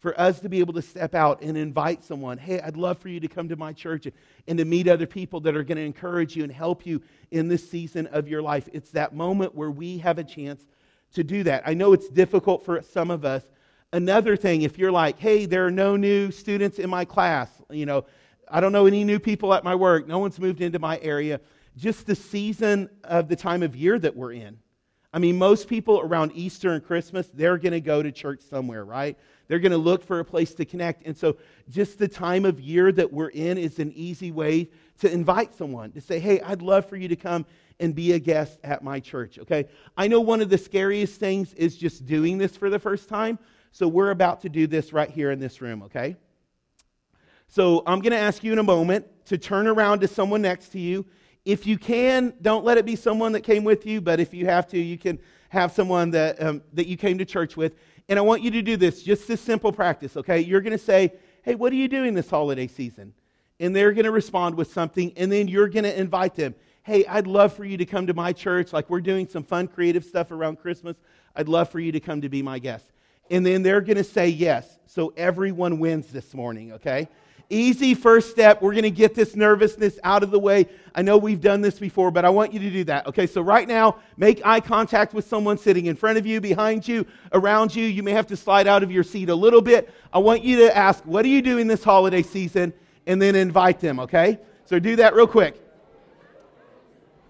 for 0.00 0.18
us 0.20 0.40
to 0.40 0.48
be 0.48 0.60
able 0.60 0.74
to 0.74 0.82
step 0.82 1.14
out 1.14 1.42
and 1.42 1.56
invite 1.56 2.04
someone, 2.04 2.38
hey, 2.38 2.60
I'd 2.60 2.76
love 2.76 2.98
for 2.98 3.08
you 3.08 3.18
to 3.20 3.28
come 3.28 3.48
to 3.48 3.56
my 3.56 3.72
church 3.72 4.06
and 4.46 4.58
to 4.58 4.64
meet 4.64 4.86
other 4.86 5.06
people 5.06 5.40
that 5.40 5.56
are 5.56 5.64
going 5.64 5.76
to 5.76 5.84
encourage 5.84 6.36
you 6.36 6.44
and 6.44 6.52
help 6.52 6.86
you 6.86 7.02
in 7.30 7.48
this 7.48 7.68
season 7.68 8.06
of 8.08 8.28
your 8.28 8.40
life. 8.40 8.68
It's 8.72 8.90
that 8.92 9.14
moment 9.14 9.54
where 9.54 9.70
we 9.70 9.98
have 9.98 10.18
a 10.18 10.24
chance 10.24 10.64
to 11.14 11.24
do 11.24 11.42
that. 11.44 11.62
I 11.66 11.74
know 11.74 11.92
it's 11.92 12.08
difficult 12.08 12.64
for 12.64 12.80
some 12.82 13.10
of 13.10 13.24
us. 13.24 13.42
Another 13.92 14.36
thing, 14.36 14.62
if 14.62 14.78
you're 14.78 14.92
like, 14.92 15.18
hey, 15.18 15.46
there 15.46 15.66
are 15.66 15.70
no 15.70 15.96
new 15.96 16.30
students 16.30 16.78
in 16.78 16.90
my 16.90 17.04
class, 17.04 17.50
you 17.70 17.86
know, 17.86 18.04
I 18.50 18.60
don't 18.60 18.72
know 18.72 18.86
any 18.86 19.02
new 19.02 19.18
people 19.18 19.52
at 19.52 19.64
my 19.64 19.74
work, 19.74 20.06
no 20.06 20.18
one's 20.18 20.38
moved 20.38 20.60
into 20.60 20.78
my 20.78 20.98
area, 21.00 21.40
just 21.76 22.06
the 22.06 22.14
season 22.14 22.90
of 23.04 23.28
the 23.28 23.36
time 23.36 23.62
of 23.62 23.74
year 23.74 23.98
that 23.98 24.14
we're 24.14 24.32
in. 24.32 24.58
I 25.12 25.18
mean, 25.18 25.38
most 25.38 25.68
people 25.68 26.00
around 26.00 26.32
Easter 26.34 26.72
and 26.72 26.84
Christmas, 26.84 27.28
they're 27.32 27.56
going 27.56 27.72
to 27.72 27.80
go 27.80 28.02
to 28.02 28.12
church 28.12 28.42
somewhere, 28.42 28.84
right? 28.84 29.16
They're 29.46 29.58
going 29.58 29.72
to 29.72 29.78
look 29.78 30.04
for 30.04 30.20
a 30.20 30.24
place 30.24 30.54
to 30.54 30.66
connect. 30.66 31.06
And 31.06 31.16
so, 31.16 31.38
just 31.70 31.98
the 31.98 32.08
time 32.08 32.44
of 32.44 32.60
year 32.60 32.92
that 32.92 33.10
we're 33.10 33.30
in 33.30 33.56
is 33.56 33.78
an 33.78 33.90
easy 33.92 34.30
way 34.30 34.68
to 35.00 35.10
invite 35.10 35.54
someone 35.54 35.92
to 35.92 36.00
say, 36.02 36.18
Hey, 36.18 36.40
I'd 36.42 36.60
love 36.60 36.86
for 36.86 36.96
you 36.96 37.08
to 37.08 37.16
come 37.16 37.46
and 37.80 37.94
be 37.94 38.12
a 38.12 38.18
guest 38.18 38.58
at 38.62 38.82
my 38.82 39.00
church, 39.00 39.38
okay? 39.38 39.66
I 39.96 40.08
know 40.08 40.20
one 40.20 40.42
of 40.42 40.50
the 40.50 40.58
scariest 40.58 41.18
things 41.18 41.54
is 41.54 41.76
just 41.76 42.04
doing 42.04 42.36
this 42.36 42.56
for 42.56 42.68
the 42.68 42.78
first 42.78 43.08
time. 43.08 43.38
So, 43.72 43.88
we're 43.88 44.10
about 44.10 44.42
to 44.42 44.50
do 44.50 44.66
this 44.66 44.92
right 44.92 45.10
here 45.10 45.30
in 45.30 45.38
this 45.38 45.62
room, 45.62 45.82
okay? 45.84 46.16
So, 47.46 47.82
I'm 47.86 48.00
going 48.00 48.12
to 48.12 48.18
ask 48.18 48.44
you 48.44 48.52
in 48.52 48.58
a 48.58 48.64
moment 48.64 49.06
to 49.26 49.38
turn 49.38 49.66
around 49.68 50.00
to 50.00 50.08
someone 50.08 50.42
next 50.42 50.68
to 50.70 50.78
you. 50.78 51.06
If 51.48 51.66
you 51.66 51.78
can, 51.78 52.34
don't 52.42 52.62
let 52.62 52.76
it 52.76 52.84
be 52.84 52.94
someone 52.94 53.32
that 53.32 53.40
came 53.40 53.64
with 53.64 53.86
you, 53.86 54.02
but 54.02 54.20
if 54.20 54.34
you 54.34 54.44
have 54.44 54.68
to, 54.68 54.78
you 54.78 54.98
can 54.98 55.18
have 55.48 55.72
someone 55.72 56.10
that, 56.10 56.42
um, 56.42 56.62
that 56.74 56.86
you 56.86 56.98
came 56.98 57.16
to 57.16 57.24
church 57.24 57.56
with. 57.56 57.74
And 58.06 58.18
I 58.18 58.22
want 58.22 58.42
you 58.42 58.50
to 58.50 58.60
do 58.60 58.76
this, 58.76 59.02
just 59.02 59.26
this 59.26 59.40
simple 59.40 59.72
practice, 59.72 60.14
okay? 60.18 60.40
You're 60.40 60.60
going 60.60 60.76
to 60.76 60.84
say, 60.84 61.14
hey, 61.44 61.54
what 61.54 61.72
are 61.72 61.76
you 61.76 61.88
doing 61.88 62.12
this 62.12 62.28
holiday 62.28 62.66
season? 62.66 63.14
And 63.60 63.74
they're 63.74 63.94
going 63.94 64.04
to 64.04 64.10
respond 64.10 64.56
with 64.56 64.70
something, 64.70 65.10
and 65.16 65.32
then 65.32 65.48
you're 65.48 65.68
going 65.68 65.84
to 65.84 65.98
invite 65.98 66.34
them. 66.34 66.54
Hey, 66.82 67.06
I'd 67.06 67.26
love 67.26 67.54
for 67.54 67.64
you 67.64 67.78
to 67.78 67.86
come 67.86 68.06
to 68.08 68.14
my 68.14 68.34
church. 68.34 68.74
Like, 68.74 68.90
we're 68.90 69.00
doing 69.00 69.26
some 69.26 69.42
fun, 69.42 69.68
creative 69.68 70.04
stuff 70.04 70.30
around 70.30 70.58
Christmas. 70.58 70.98
I'd 71.34 71.48
love 71.48 71.70
for 71.70 71.80
you 71.80 71.92
to 71.92 72.00
come 72.00 72.20
to 72.20 72.28
be 72.28 72.42
my 72.42 72.58
guest. 72.58 72.84
And 73.30 73.46
then 73.46 73.62
they're 73.62 73.80
going 73.80 73.96
to 73.96 74.04
say 74.04 74.28
yes. 74.28 74.78
So 74.84 75.14
everyone 75.16 75.78
wins 75.78 76.08
this 76.08 76.34
morning, 76.34 76.72
okay? 76.74 77.08
Easy 77.50 77.94
first 77.94 78.30
step. 78.30 78.60
We're 78.60 78.72
going 78.72 78.82
to 78.82 78.90
get 78.90 79.14
this 79.14 79.34
nervousness 79.34 79.98
out 80.04 80.22
of 80.22 80.30
the 80.30 80.38
way. 80.38 80.66
I 80.94 81.00
know 81.00 81.16
we've 81.16 81.40
done 81.40 81.62
this 81.62 81.78
before, 81.78 82.10
but 82.10 82.26
I 82.26 82.30
want 82.30 82.52
you 82.52 82.58
to 82.60 82.70
do 82.70 82.84
that. 82.84 83.06
Okay, 83.06 83.26
so 83.26 83.40
right 83.40 83.66
now, 83.66 83.96
make 84.18 84.44
eye 84.44 84.60
contact 84.60 85.14
with 85.14 85.26
someone 85.26 85.56
sitting 85.56 85.86
in 85.86 85.96
front 85.96 86.18
of 86.18 86.26
you, 86.26 86.42
behind 86.42 86.86
you, 86.86 87.06
around 87.32 87.74
you. 87.74 87.86
You 87.86 88.02
may 88.02 88.12
have 88.12 88.26
to 88.26 88.36
slide 88.36 88.66
out 88.66 88.82
of 88.82 88.90
your 88.90 89.02
seat 89.02 89.30
a 89.30 89.34
little 89.34 89.62
bit. 89.62 89.90
I 90.12 90.18
want 90.18 90.44
you 90.44 90.58
to 90.58 90.76
ask, 90.76 91.02
What 91.04 91.24
are 91.24 91.28
you 91.28 91.40
doing 91.40 91.66
this 91.68 91.82
holiday 91.82 92.22
season? 92.22 92.74
And 93.06 93.22
then 93.22 93.34
invite 93.34 93.80
them, 93.80 93.98
okay? 94.00 94.38
So 94.66 94.78
do 94.78 94.96
that 94.96 95.14
real 95.14 95.26
quick. 95.26 95.58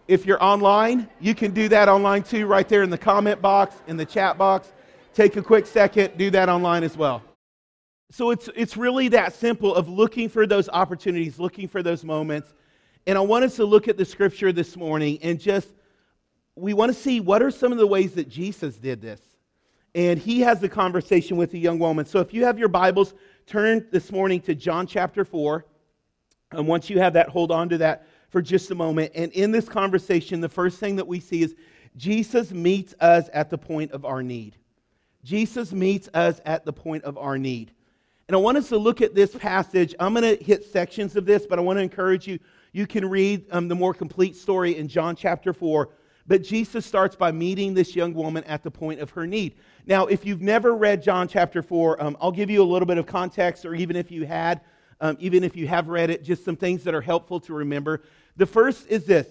If 0.09 0.27
you're 0.27 0.43
online, 0.43 1.09
you 1.21 1.37
can 1.37 1.53
do 1.53 1.69
that 1.69 1.89
online 1.89 2.25
too, 2.25 2.47
right 2.47 2.69
there 2.69 2.83
in 2.83 2.91
the 2.91 2.99
comment 2.99 3.41
box, 3.41 3.77
in 3.87 3.97
the 3.97 4.07
chat 4.07 4.37
box. 4.37 4.73
Take 5.15 5.37
a 5.37 5.43
quick 5.43 5.67
second, 5.67 6.19
do 6.19 6.31
that 6.31 6.49
online 6.49 6.83
as 6.83 6.97
well. 6.97 7.23
So 8.11 8.31
it's, 8.31 8.49
it's 8.57 8.77
really 8.77 9.09
that 9.09 9.35
simple 9.35 9.75
of 9.75 9.89
looking 9.89 10.29
for 10.29 10.47
those 10.47 10.69
opportunities, 10.71 11.39
looking 11.39 11.69
for 11.69 11.83
those 11.83 12.05
moments. 12.05 12.55
And 13.07 13.19
I 13.19 13.21
want 13.21 13.45
us 13.45 13.57
to 13.57 13.65
look 13.65 13.87
at 13.87 13.97
the 13.97 14.05
scripture 14.05 14.53
this 14.53 14.77
morning 14.77 15.19
and 15.23 15.39
just, 15.39 15.69
we 16.55 16.73
want 16.73 16.93
to 16.93 16.99
see 16.99 17.21
what 17.21 17.43
are 17.43 17.51
some 17.51 17.71
of 17.71 17.79
the 17.79 17.87
ways 17.87 18.13
that 18.15 18.29
Jesus 18.29 18.77
did 18.77 19.03
this. 19.03 19.21
And 19.95 20.19
he 20.19 20.41
has 20.41 20.61
the 20.61 20.69
conversation 20.69 21.37
with 21.37 21.51
the 21.51 21.59
young 21.59 21.79
woman. 21.79 22.07
So 22.07 22.21
if 22.21 22.33
you 22.33 22.45
have 22.45 22.59
your 22.59 22.69
Bibles, 22.69 23.15
turn 23.47 23.87
this 23.91 24.11
morning 24.11 24.41
to 24.43 24.55
John 24.55 24.87
chapter 24.87 25.25
4. 25.25 25.65
And 26.53 26.67
once 26.67 26.89
you 26.89 26.99
have 27.01 27.13
that, 27.15 27.29
hold 27.29 27.51
on 27.51 27.69
to 27.71 27.79
that 27.79 28.07
for 28.31 28.41
just 28.41 28.71
a 28.71 28.75
moment. 28.75 29.13
And 29.15 29.33
in 29.33 29.53
this 29.53 29.69
conversation, 29.69 30.41
the 30.41 30.49
first 30.49 30.79
thing 30.79 30.97
that 30.97 31.07
we 31.07 31.21
see 31.21 31.43
is 31.43 31.55
Jesus 31.97 32.53
meets 32.53 32.95
us 33.01 33.29
at 33.33 33.51
the 33.51 33.59
point 33.59 33.93
of 33.93 34.05
our 34.05 34.23
need. 34.23 34.57
Jesus 35.25 35.73
meets 35.73 36.09
us 36.15 36.41
at 36.47 36.65
the 36.65 36.73
point 36.73 37.05
of 37.05 37.19
our 37.19 37.37
need. 37.37 37.73
And 38.29 38.37
I 38.37 38.39
want 38.41 38.59
us 38.59 38.69
to 38.69 38.77
look 38.77 39.01
at 39.01 39.15
this 39.15 39.35
passage. 39.35 39.95
I'm 39.99 40.13
going 40.13 40.37
to 40.37 40.45
hit 40.45 40.63
sections 40.71 41.17
of 41.17 41.25
this, 41.25 41.47
but 41.47 41.59
I 41.59 41.63
want 41.63 41.79
to 41.79 41.83
encourage 41.83 42.29
you. 42.29 42.39
You 42.73 42.87
can 42.87 43.09
read 43.09 43.47
um, 43.51 43.69
the 43.69 43.75
more 43.75 43.95
complete 43.95 44.37
story 44.37 44.77
in 44.77 44.87
John 44.87 45.17
chapter 45.17 45.55
4. 45.55 45.89
But 46.27 46.43
Jesus 46.43 46.85
starts 46.85 47.17
by 47.17 47.33
meeting 47.33 47.73
this 47.73 47.97
young 47.97 48.13
woman 48.13 48.45
at 48.45 48.63
the 48.63 48.71
point 48.71 49.01
of 49.01 49.09
her 49.13 49.27
need. 49.27 49.55
Now, 49.87 50.05
if 50.07 50.27
you've 50.27 50.43
never 50.43 50.75
read 50.75 51.03
John 51.03 51.27
chapter 51.27 51.63
4, 51.63 52.03
um, 52.03 52.19
I'll 52.21 52.31
give 52.31 52.51
you 52.51 52.63
a 52.63 52.65
little 52.65 52.85
bit 52.85 52.99
of 52.99 53.07
context, 53.07 53.65
or 53.65 53.75
even 53.75 53.97
if 53.97 54.11
you 54.11 54.27
had, 54.27 54.61
um, 55.01 55.17
even 55.19 55.43
if 55.43 55.57
you 55.57 55.67
have 55.67 55.89
read 55.89 56.11
it, 56.11 56.23
just 56.23 56.45
some 56.45 56.57
things 56.57 56.85
that 56.85 56.95
are 56.95 57.01
helpful 57.01 57.41
to 57.41 57.55
remember. 57.55 58.03
The 58.37 58.45
first 58.45 58.89
is 58.89 59.07
this 59.07 59.27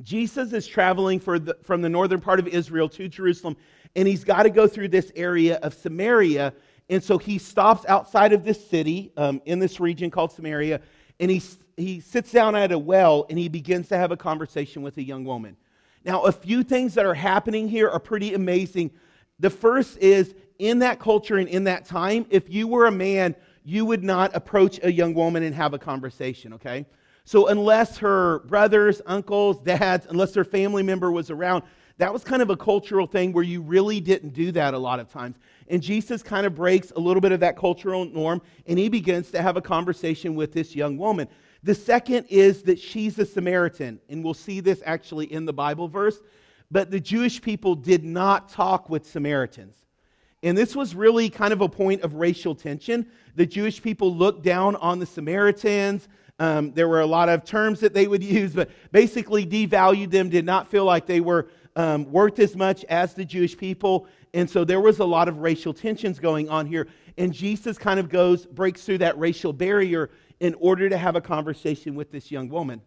Jesus 0.00 0.54
is 0.54 0.66
traveling 0.66 1.18
the, 1.18 1.58
from 1.62 1.82
the 1.82 1.90
northern 1.90 2.22
part 2.22 2.40
of 2.40 2.48
Israel 2.48 2.88
to 2.88 3.06
Jerusalem, 3.06 3.54
and 3.94 4.08
he's 4.08 4.24
got 4.24 4.44
to 4.44 4.50
go 4.50 4.66
through 4.66 4.88
this 4.88 5.12
area 5.14 5.56
of 5.56 5.74
Samaria. 5.74 6.54
And 6.92 7.02
so 7.02 7.16
he 7.16 7.38
stops 7.38 7.86
outside 7.88 8.34
of 8.34 8.44
this 8.44 8.68
city 8.68 9.12
um, 9.16 9.40
in 9.46 9.58
this 9.58 9.80
region 9.80 10.10
called 10.10 10.30
Samaria, 10.30 10.82
and 11.18 11.30
he, 11.30 11.40
he 11.78 12.00
sits 12.00 12.30
down 12.30 12.54
at 12.54 12.70
a 12.70 12.78
well 12.78 13.24
and 13.30 13.38
he 13.38 13.48
begins 13.48 13.88
to 13.88 13.96
have 13.96 14.12
a 14.12 14.16
conversation 14.16 14.82
with 14.82 14.98
a 14.98 15.02
young 15.02 15.24
woman. 15.24 15.56
Now, 16.04 16.24
a 16.24 16.32
few 16.32 16.62
things 16.62 16.92
that 16.94 17.06
are 17.06 17.14
happening 17.14 17.66
here 17.66 17.88
are 17.88 17.98
pretty 17.98 18.34
amazing. 18.34 18.90
The 19.40 19.48
first 19.48 19.96
is 20.00 20.34
in 20.58 20.80
that 20.80 21.00
culture 21.00 21.38
and 21.38 21.48
in 21.48 21.64
that 21.64 21.86
time, 21.86 22.26
if 22.28 22.52
you 22.52 22.68
were 22.68 22.84
a 22.84 22.92
man, 22.92 23.36
you 23.64 23.86
would 23.86 24.04
not 24.04 24.36
approach 24.36 24.78
a 24.82 24.92
young 24.92 25.14
woman 25.14 25.42
and 25.44 25.54
have 25.54 25.72
a 25.72 25.78
conversation, 25.78 26.52
okay? 26.52 26.84
So, 27.24 27.46
unless 27.46 27.96
her 27.98 28.40
brothers, 28.40 29.00
uncles, 29.06 29.60
dads, 29.60 30.06
unless 30.10 30.34
her 30.34 30.44
family 30.44 30.82
member 30.82 31.10
was 31.10 31.30
around, 31.30 31.62
that 31.96 32.12
was 32.12 32.22
kind 32.22 32.42
of 32.42 32.50
a 32.50 32.56
cultural 32.56 33.06
thing 33.06 33.32
where 33.32 33.44
you 33.44 33.62
really 33.62 34.00
didn't 34.00 34.34
do 34.34 34.52
that 34.52 34.74
a 34.74 34.78
lot 34.78 35.00
of 35.00 35.10
times. 35.10 35.36
And 35.68 35.82
Jesus 35.82 36.22
kind 36.22 36.46
of 36.46 36.54
breaks 36.54 36.92
a 36.94 37.00
little 37.00 37.20
bit 37.20 37.32
of 37.32 37.40
that 37.40 37.56
cultural 37.56 38.04
norm 38.04 38.42
and 38.66 38.78
he 38.78 38.88
begins 38.88 39.30
to 39.30 39.42
have 39.42 39.56
a 39.56 39.62
conversation 39.62 40.34
with 40.34 40.52
this 40.52 40.74
young 40.74 40.96
woman. 40.96 41.28
The 41.62 41.74
second 41.74 42.26
is 42.28 42.62
that 42.64 42.80
she's 42.80 43.18
a 43.20 43.24
Samaritan, 43.24 44.00
and 44.08 44.24
we'll 44.24 44.34
see 44.34 44.58
this 44.58 44.82
actually 44.84 45.32
in 45.32 45.44
the 45.44 45.52
Bible 45.52 45.86
verse. 45.86 46.20
But 46.72 46.90
the 46.90 46.98
Jewish 46.98 47.40
people 47.40 47.74
did 47.74 48.02
not 48.02 48.48
talk 48.48 48.90
with 48.90 49.06
Samaritans. 49.06 49.76
And 50.42 50.58
this 50.58 50.74
was 50.74 50.94
really 50.94 51.30
kind 51.30 51.52
of 51.52 51.60
a 51.60 51.68
point 51.68 52.02
of 52.02 52.14
racial 52.14 52.54
tension. 52.54 53.06
The 53.36 53.46
Jewish 53.46 53.80
people 53.80 54.14
looked 54.14 54.42
down 54.42 54.74
on 54.76 54.98
the 54.98 55.06
Samaritans. 55.06 56.08
Um, 56.40 56.72
there 56.72 56.88
were 56.88 57.00
a 57.00 57.06
lot 57.06 57.28
of 57.28 57.44
terms 57.44 57.78
that 57.80 57.94
they 57.94 58.08
would 58.08 58.24
use, 58.40 58.52
but 58.52 58.70
basically 58.90 59.46
devalued 59.46 60.10
them, 60.10 60.30
did 60.30 60.44
not 60.44 60.68
feel 60.68 60.84
like 60.84 61.06
they 61.06 61.20
were 61.20 61.48
um, 61.76 62.10
worth 62.10 62.38
as 62.40 62.56
much 62.56 62.84
as 62.86 63.14
the 63.14 63.24
Jewish 63.24 63.56
people. 63.56 64.08
And 64.34 64.48
so 64.48 64.64
there 64.64 64.80
was 64.80 64.98
a 64.98 65.04
lot 65.04 65.28
of 65.28 65.38
racial 65.38 65.74
tensions 65.74 66.18
going 66.18 66.48
on 66.48 66.66
here. 66.66 66.88
And 67.18 67.32
Jesus 67.32 67.76
kind 67.76 68.00
of 68.00 68.08
goes, 68.08 68.46
breaks 68.46 68.82
through 68.82 68.98
that 68.98 69.18
racial 69.18 69.52
barrier 69.52 70.10
in 70.40 70.54
order 70.54 70.88
to 70.88 70.96
have 70.96 71.16
a 71.16 71.20
conversation 71.20 71.94
with 71.94 72.10
this 72.10 72.30
young 72.30 72.48
woman. 72.48 72.80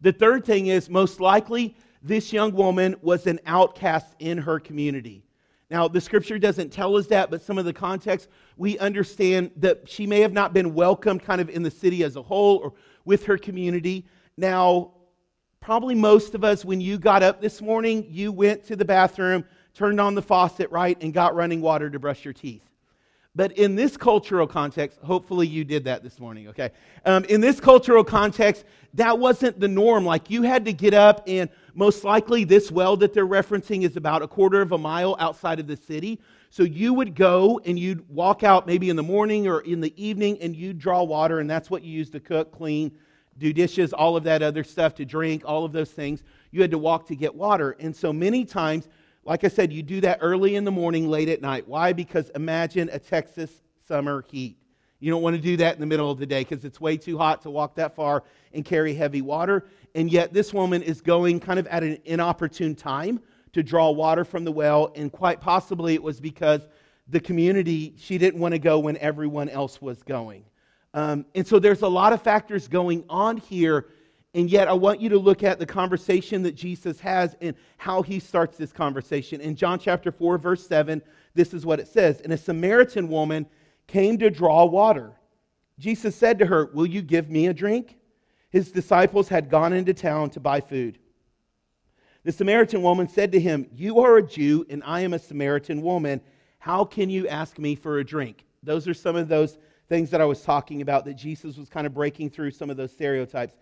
The 0.00 0.12
third 0.12 0.44
thing 0.44 0.68
is, 0.68 0.88
most 0.88 1.20
likely, 1.20 1.76
this 2.02 2.32
young 2.32 2.52
woman 2.52 2.96
was 3.02 3.26
an 3.26 3.40
outcast 3.46 4.14
in 4.18 4.38
her 4.38 4.58
community. 4.58 5.24
Now, 5.70 5.88
the 5.88 6.00
scripture 6.00 6.38
doesn't 6.38 6.70
tell 6.70 6.96
us 6.96 7.06
that, 7.06 7.30
but 7.30 7.42
some 7.42 7.56
of 7.56 7.64
the 7.64 7.72
context, 7.72 8.28
we 8.56 8.78
understand 8.78 9.50
that 9.56 9.88
she 9.88 10.06
may 10.06 10.20
have 10.20 10.32
not 10.32 10.52
been 10.52 10.74
welcomed 10.74 11.22
kind 11.22 11.40
of 11.40 11.48
in 11.48 11.62
the 11.62 11.70
city 11.70 12.04
as 12.04 12.16
a 12.16 12.22
whole 12.22 12.58
or 12.58 12.74
with 13.04 13.24
her 13.24 13.38
community. 13.38 14.06
Now, 14.36 14.92
probably 15.60 15.94
most 15.94 16.34
of 16.34 16.44
us, 16.44 16.64
when 16.64 16.80
you 16.80 16.98
got 16.98 17.22
up 17.22 17.40
this 17.40 17.62
morning, 17.62 18.06
you 18.08 18.30
went 18.30 18.64
to 18.66 18.76
the 18.76 18.84
bathroom, 18.84 19.44
turned 19.74 20.00
on 20.00 20.14
the 20.14 20.22
faucet, 20.22 20.70
right, 20.70 20.96
and 21.00 21.12
got 21.12 21.34
running 21.34 21.60
water 21.60 21.90
to 21.90 21.98
brush 21.98 22.24
your 22.24 22.34
teeth. 22.34 22.62
But 23.36 23.52
in 23.58 23.74
this 23.74 23.96
cultural 23.96 24.46
context, 24.46 25.00
hopefully 25.02 25.48
you 25.48 25.64
did 25.64 25.84
that 25.84 26.04
this 26.04 26.20
morning, 26.20 26.48
okay? 26.48 26.70
Um, 27.04 27.24
in 27.24 27.40
this 27.40 27.58
cultural 27.58 28.04
context, 28.04 28.64
that 28.94 29.18
wasn't 29.18 29.58
the 29.58 29.66
norm. 29.66 30.04
Like 30.04 30.30
you 30.30 30.42
had 30.42 30.64
to 30.66 30.72
get 30.72 30.94
up, 30.94 31.24
and 31.26 31.50
most 31.74 32.04
likely 32.04 32.44
this 32.44 32.70
well 32.70 32.96
that 32.98 33.12
they're 33.12 33.26
referencing 33.26 33.82
is 33.82 33.96
about 33.96 34.22
a 34.22 34.28
quarter 34.28 34.62
of 34.62 34.70
a 34.70 34.78
mile 34.78 35.16
outside 35.18 35.58
of 35.58 35.66
the 35.66 35.76
city. 35.76 36.20
So 36.50 36.62
you 36.62 36.94
would 36.94 37.16
go 37.16 37.60
and 37.64 37.76
you'd 37.76 38.08
walk 38.08 38.44
out 38.44 38.68
maybe 38.68 38.88
in 38.88 38.94
the 38.94 39.02
morning 39.02 39.48
or 39.48 39.62
in 39.62 39.80
the 39.80 39.92
evening 40.00 40.38
and 40.40 40.54
you'd 40.54 40.78
draw 40.78 41.02
water, 41.02 41.40
and 41.40 41.50
that's 41.50 41.68
what 41.68 41.82
you 41.82 41.90
used 41.92 42.12
to 42.12 42.20
cook, 42.20 42.52
clean, 42.52 42.92
do 43.38 43.52
dishes, 43.52 43.92
all 43.92 44.16
of 44.16 44.22
that 44.22 44.42
other 44.42 44.62
stuff 44.62 44.94
to 44.94 45.04
drink, 45.04 45.42
all 45.44 45.64
of 45.64 45.72
those 45.72 45.90
things. 45.90 46.22
You 46.52 46.60
had 46.62 46.70
to 46.70 46.78
walk 46.78 47.08
to 47.08 47.16
get 47.16 47.34
water. 47.34 47.74
And 47.80 47.96
so 47.96 48.12
many 48.12 48.44
times, 48.44 48.88
like 49.24 49.44
I 49.44 49.48
said, 49.48 49.72
you 49.72 49.82
do 49.82 50.00
that 50.02 50.18
early 50.20 50.56
in 50.56 50.64
the 50.64 50.70
morning, 50.70 51.08
late 51.08 51.28
at 51.28 51.40
night. 51.40 51.66
Why? 51.66 51.92
Because 51.92 52.30
imagine 52.30 52.90
a 52.92 52.98
Texas 52.98 53.50
summer 53.86 54.24
heat. 54.30 54.56
You 55.00 55.10
don't 55.10 55.22
want 55.22 55.36
to 55.36 55.42
do 55.42 55.56
that 55.58 55.74
in 55.74 55.80
the 55.80 55.86
middle 55.86 56.10
of 56.10 56.18
the 56.18 56.26
day 56.26 56.40
because 56.40 56.64
it's 56.64 56.80
way 56.80 56.96
too 56.96 57.18
hot 57.18 57.42
to 57.42 57.50
walk 57.50 57.74
that 57.76 57.94
far 57.94 58.24
and 58.52 58.64
carry 58.64 58.94
heavy 58.94 59.22
water. 59.22 59.66
And 59.94 60.10
yet, 60.10 60.32
this 60.32 60.52
woman 60.52 60.82
is 60.82 61.00
going 61.00 61.40
kind 61.40 61.58
of 61.58 61.66
at 61.66 61.82
an 61.82 61.98
inopportune 62.04 62.74
time 62.74 63.20
to 63.52 63.62
draw 63.62 63.90
water 63.90 64.24
from 64.24 64.44
the 64.44 64.52
well. 64.52 64.92
And 64.94 65.12
quite 65.12 65.40
possibly 65.40 65.94
it 65.94 66.02
was 66.02 66.20
because 66.20 66.66
the 67.08 67.20
community, 67.20 67.94
she 67.98 68.18
didn't 68.18 68.40
want 68.40 68.52
to 68.52 68.58
go 68.58 68.78
when 68.78 68.96
everyone 68.98 69.48
else 69.48 69.80
was 69.80 70.02
going. 70.02 70.44
Um, 70.94 71.26
and 71.34 71.46
so 71.46 71.58
there's 71.58 71.82
a 71.82 71.88
lot 71.88 72.12
of 72.12 72.22
factors 72.22 72.68
going 72.68 73.04
on 73.08 73.36
here 73.36 73.88
and 74.34 74.50
yet, 74.50 74.66
I 74.66 74.72
want 74.72 75.00
you 75.00 75.08
to 75.10 75.18
look 75.18 75.44
at 75.44 75.60
the 75.60 75.66
conversation 75.66 76.42
that 76.42 76.56
Jesus 76.56 76.98
has 76.98 77.36
and 77.40 77.54
how 77.76 78.02
he 78.02 78.18
starts 78.18 78.56
this 78.56 78.72
conversation. 78.72 79.40
In 79.40 79.54
John 79.54 79.78
chapter 79.78 80.10
4, 80.10 80.38
verse 80.38 80.66
7, 80.66 81.00
this 81.34 81.54
is 81.54 81.64
what 81.64 81.78
it 81.78 81.86
says 81.86 82.20
And 82.20 82.32
a 82.32 82.36
Samaritan 82.36 83.08
woman 83.08 83.46
came 83.86 84.18
to 84.18 84.30
draw 84.30 84.64
water. 84.64 85.12
Jesus 85.78 86.16
said 86.16 86.40
to 86.40 86.46
her, 86.46 86.66
Will 86.66 86.86
you 86.86 87.00
give 87.00 87.30
me 87.30 87.46
a 87.46 87.54
drink? 87.54 87.96
His 88.50 88.72
disciples 88.72 89.28
had 89.28 89.50
gone 89.50 89.72
into 89.72 89.94
town 89.94 90.30
to 90.30 90.40
buy 90.40 90.60
food. 90.60 90.98
The 92.24 92.32
Samaritan 92.32 92.82
woman 92.82 93.08
said 93.08 93.30
to 93.32 93.40
him, 93.40 93.68
You 93.72 94.00
are 94.00 94.16
a 94.16 94.22
Jew, 94.22 94.66
and 94.68 94.82
I 94.84 95.00
am 95.00 95.12
a 95.12 95.18
Samaritan 95.18 95.80
woman. 95.80 96.20
How 96.58 96.84
can 96.84 97.08
you 97.08 97.28
ask 97.28 97.58
me 97.58 97.76
for 97.76 97.98
a 97.98 98.04
drink? 98.04 98.44
Those 98.64 98.88
are 98.88 98.94
some 98.94 99.14
of 99.14 99.28
those 99.28 99.58
things 99.88 100.10
that 100.10 100.20
I 100.20 100.24
was 100.24 100.42
talking 100.42 100.80
about 100.80 101.04
that 101.04 101.14
Jesus 101.14 101.56
was 101.56 101.68
kind 101.68 101.86
of 101.86 101.94
breaking 101.94 102.30
through 102.30 102.50
some 102.50 102.70
of 102.70 102.76
those 102.76 102.90
stereotypes. 102.90 103.54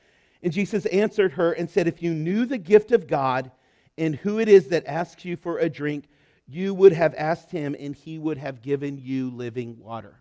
And 0.43 0.53
Jesus 0.53 0.87
answered 0.87 1.33
her 1.33 1.53
and 1.53 1.71
said, 1.71 1.87
If 1.87 2.03
you 2.03 2.15
knew 2.15 2.45
the 2.47 2.59
gift 2.59 2.93
of 2.93 3.07
God 3.07 3.51
and 3.97 4.17
who 4.17 4.39
it 4.39 4.49
is 4.49 4.69
that 4.69 4.87
asks 4.87 5.25
you 5.25 5.37
for 5.37 5.59
a 5.59 5.69
drink, 5.69 6.09
you 6.49 6.75
would 6.75 6.93
have 6.93 7.15
asked 7.17 7.51
him 7.51 7.77
and 7.79 7.95
he 7.95 8.19
would 8.19 8.39
have 8.39 8.63
given 8.63 8.99
you 8.99 9.31
living 9.31 9.79
water. 9.79 10.21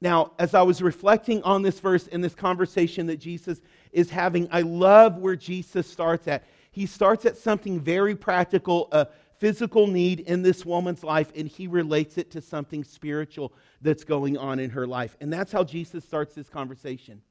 Now, 0.00 0.32
as 0.38 0.52
I 0.52 0.62
was 0.62 0.82
reflecting 0.82 1.42
on 1.44 1.62
this 1.62 1.78
verse 1.78 2.08
in 2.08 2.20
this 2.20 2.34
conversation 2.34 3.06
that 3.06 3.18
Jesus 3.18 3.60
is 3.92 4.10
having, 4.10 4.48
I 4.50 4.62
love 4.62 5.16
where 5.16 5.36
Jesus 5.36 5.86
starts 5.86 6.26
at. 6.26 6.44
He 6.72 6.86
starts 6.86 7.24
at 7.24 7.36
something 7.36 7.80
very 7.80 8.16
practical, 8.16 8.88
a 8.90 9.06
physical 9.38 9.86
need 9.86 10.20
in 10.20 10.42
this 10.42 10.66
woman's 10.66 11.04
life, 11.04 11.30
and 11.36 11.46
he 11.46 11.68
relates 11.68 12.18
it 12.18 12.32
to 12.32 12.40
something 12.40 12.82
spiritual 12.82 13.52
that's 13.80 14.02
going 14.02 14.36
on 14.36 14.58
in 14.58 14.70
her 14.70 14.88
life. 14.88 15.16
And 15.20 15.32
that's 15.32 15.52
how 15.52 15.62
Jesus 15.62 16.04
starts 16.04 16.34
this 16.34 16.48
conversation. 16.48 17.22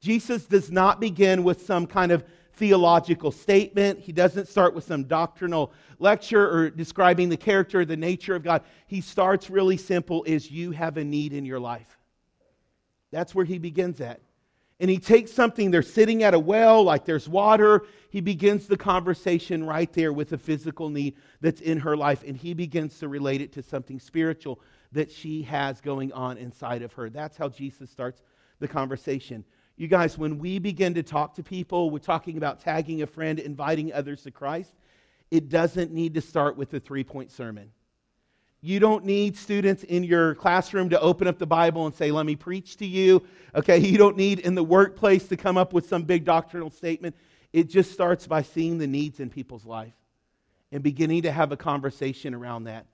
Jesus 0.00 0.44
does 0.44 0.70
not 0.70 1.00
begin 1.00 1.44
with 1.44 1.66
some 1.66 1.86
kind 1.86 2.12
of 2.12 2.24
theological 2.54 3.30
statement. 3.30 4.00
He 4.00 4.12
doesn't 4.12 4.48
start 4.48 4.74
with 4.74 4.84
some 4.84 5.04
doctrinal 5.04 5.72
lecture 5.98 6.48
or 6.50 6.70
describing 6.70 7.28
the 7.28 7.36
character 7.36 7.84
the 7.84 7.96
nature 7.96 8.34
of 8.34 8.42
God. 8.42 8.62
He 8.86 9.00
starts 9.00 9.48
really 9.48 9.76
simple 9.76 10.24
is 10.24 10.50
you 10.50 10.72
have 10.72 10.96
a 10.96 11.04
need 11.04 11.32
in 11.32 11.44
your 11.44 11.60
life. 11.60 11.98
That's 13.10 13.34
where 13.34 13.44
he 13.44 13.58
begins 13.58 14.00
at. 14.00 14.20
And 14.80 14.88
he 14.88 14.98
takes 14.98 15.32
something, 15.32 15.72
they're 15.72 15.82
sitting 15.82 16.22
at 16.22 16.34
a 16.34 16.38
well, 16.38 16.84
like 16.84 17.04
there's 17.04 17.28
water. 17.28 17.84
He 18.10 18.20
begins 18.20 18.66
the 18.66 18.76
conversation 18.76 19.64
right 19.64 19.92
there 19.92 20.12
with 20.12 20.32
a 20.32 20.38
physical 20.38 20.88
need 20.88 21.16
that's 21.40 21.60
in 21.60 21.80
her 21.80 21.96
life. 21.96 22.22
And 22.24 22.36
he 22.36 22.54
begins 22.54 22.98
to 23.00 23.08
relate 23.08 23.40
it 23.40 23.52
to 23.54 23.62
something 23.62 23.98
spiritual 23.98 24.60
that 24.92 25.10
she 25.10 25.42
has 25.42 25.80
going 25.80 26.12
on 26.12 26.38
inside 26.38 26.82
of 26.82 26.92
her. 26.92 27.10
That's 27.10 27.36
how 27.36 27.48
Jesus 27.48 27.90
starts 27.90 28.22
the 28.60 28.68
conversation. 28.68 29.44
You 29.78 29.86
guys, 29.86 30.18
when 30.18 30.38
we 30.38 30.58
begin 30.58 30.94
to 30.94 31.04
talk 31.04 31.36
to 31.36 31.44
people, 31.44 31.88
we're 31.90 32.00
talking 32.00 32.36
about 32.36 32.58
tagging 32.58 33.02
a 33.02 33.06
friend, 33.06 33.38
inviting 33.38 33.92
others 33.92 34.24
to 34.24 34.32
Christ, 34.32 34.72
it 35.30 35.48
doesn't 35.48 35.92
need 35.92 36.14
to 36.14 36.20
start 36.20 36.56
with 36.56 36.74
a 36.74 36.80
three 36.80 37.04
point 37.04 37.30
sermon. 37.30 37.70
You 38.60 38.80
don't 38.80 39.04
need 39.04 39.36
students 39.36 39.84
in 39.84 40.02
your 40.02 40.34
classroom 40.34 40.90
to 40.90 41.00
open 41.00 41.28
up 41.28 41.38
the 41.38 41.46
Bible 41.46 41.86
and 41.86 41.94
say, 41.94 42.10
Let 42.10 42.26
me 42.26 42.34
preach 42.34 42.76
to 42.78 42.86
you. 42.86 43.22
Okay, 43.54 43.78
you 43.88 43.96
don't 43.98 44.16
need 44.16 44.40
in 44.40 44.56
the 44.56 44.64
workplace 44.64 45.28
to 45.28 45.36
come 45.36 45.56
up 45.56 45.72
with 45.72 45.88
some 45.88 46.02
big 46.02 46.24
doctrinal 46.24 46.70
statement. 46.70 47.14
It 47.52 47.70
just 47.70 47.92
starts 47.92 48.26
by 48.26 48.42
seeing 48.42 48.78
the 48.78 48.88
needs 48.88 49.20
in 49.20 49.30
people's 49.30 49.64
life 49.64 49.94
and 50.72 50.82
beginning 50.82 51.22
to 51.22 51.30
have 51.30 51.52
a 51.52 51.56
conversation 51.56 52.34
around 52.34 52.64
that, 52.64 52.86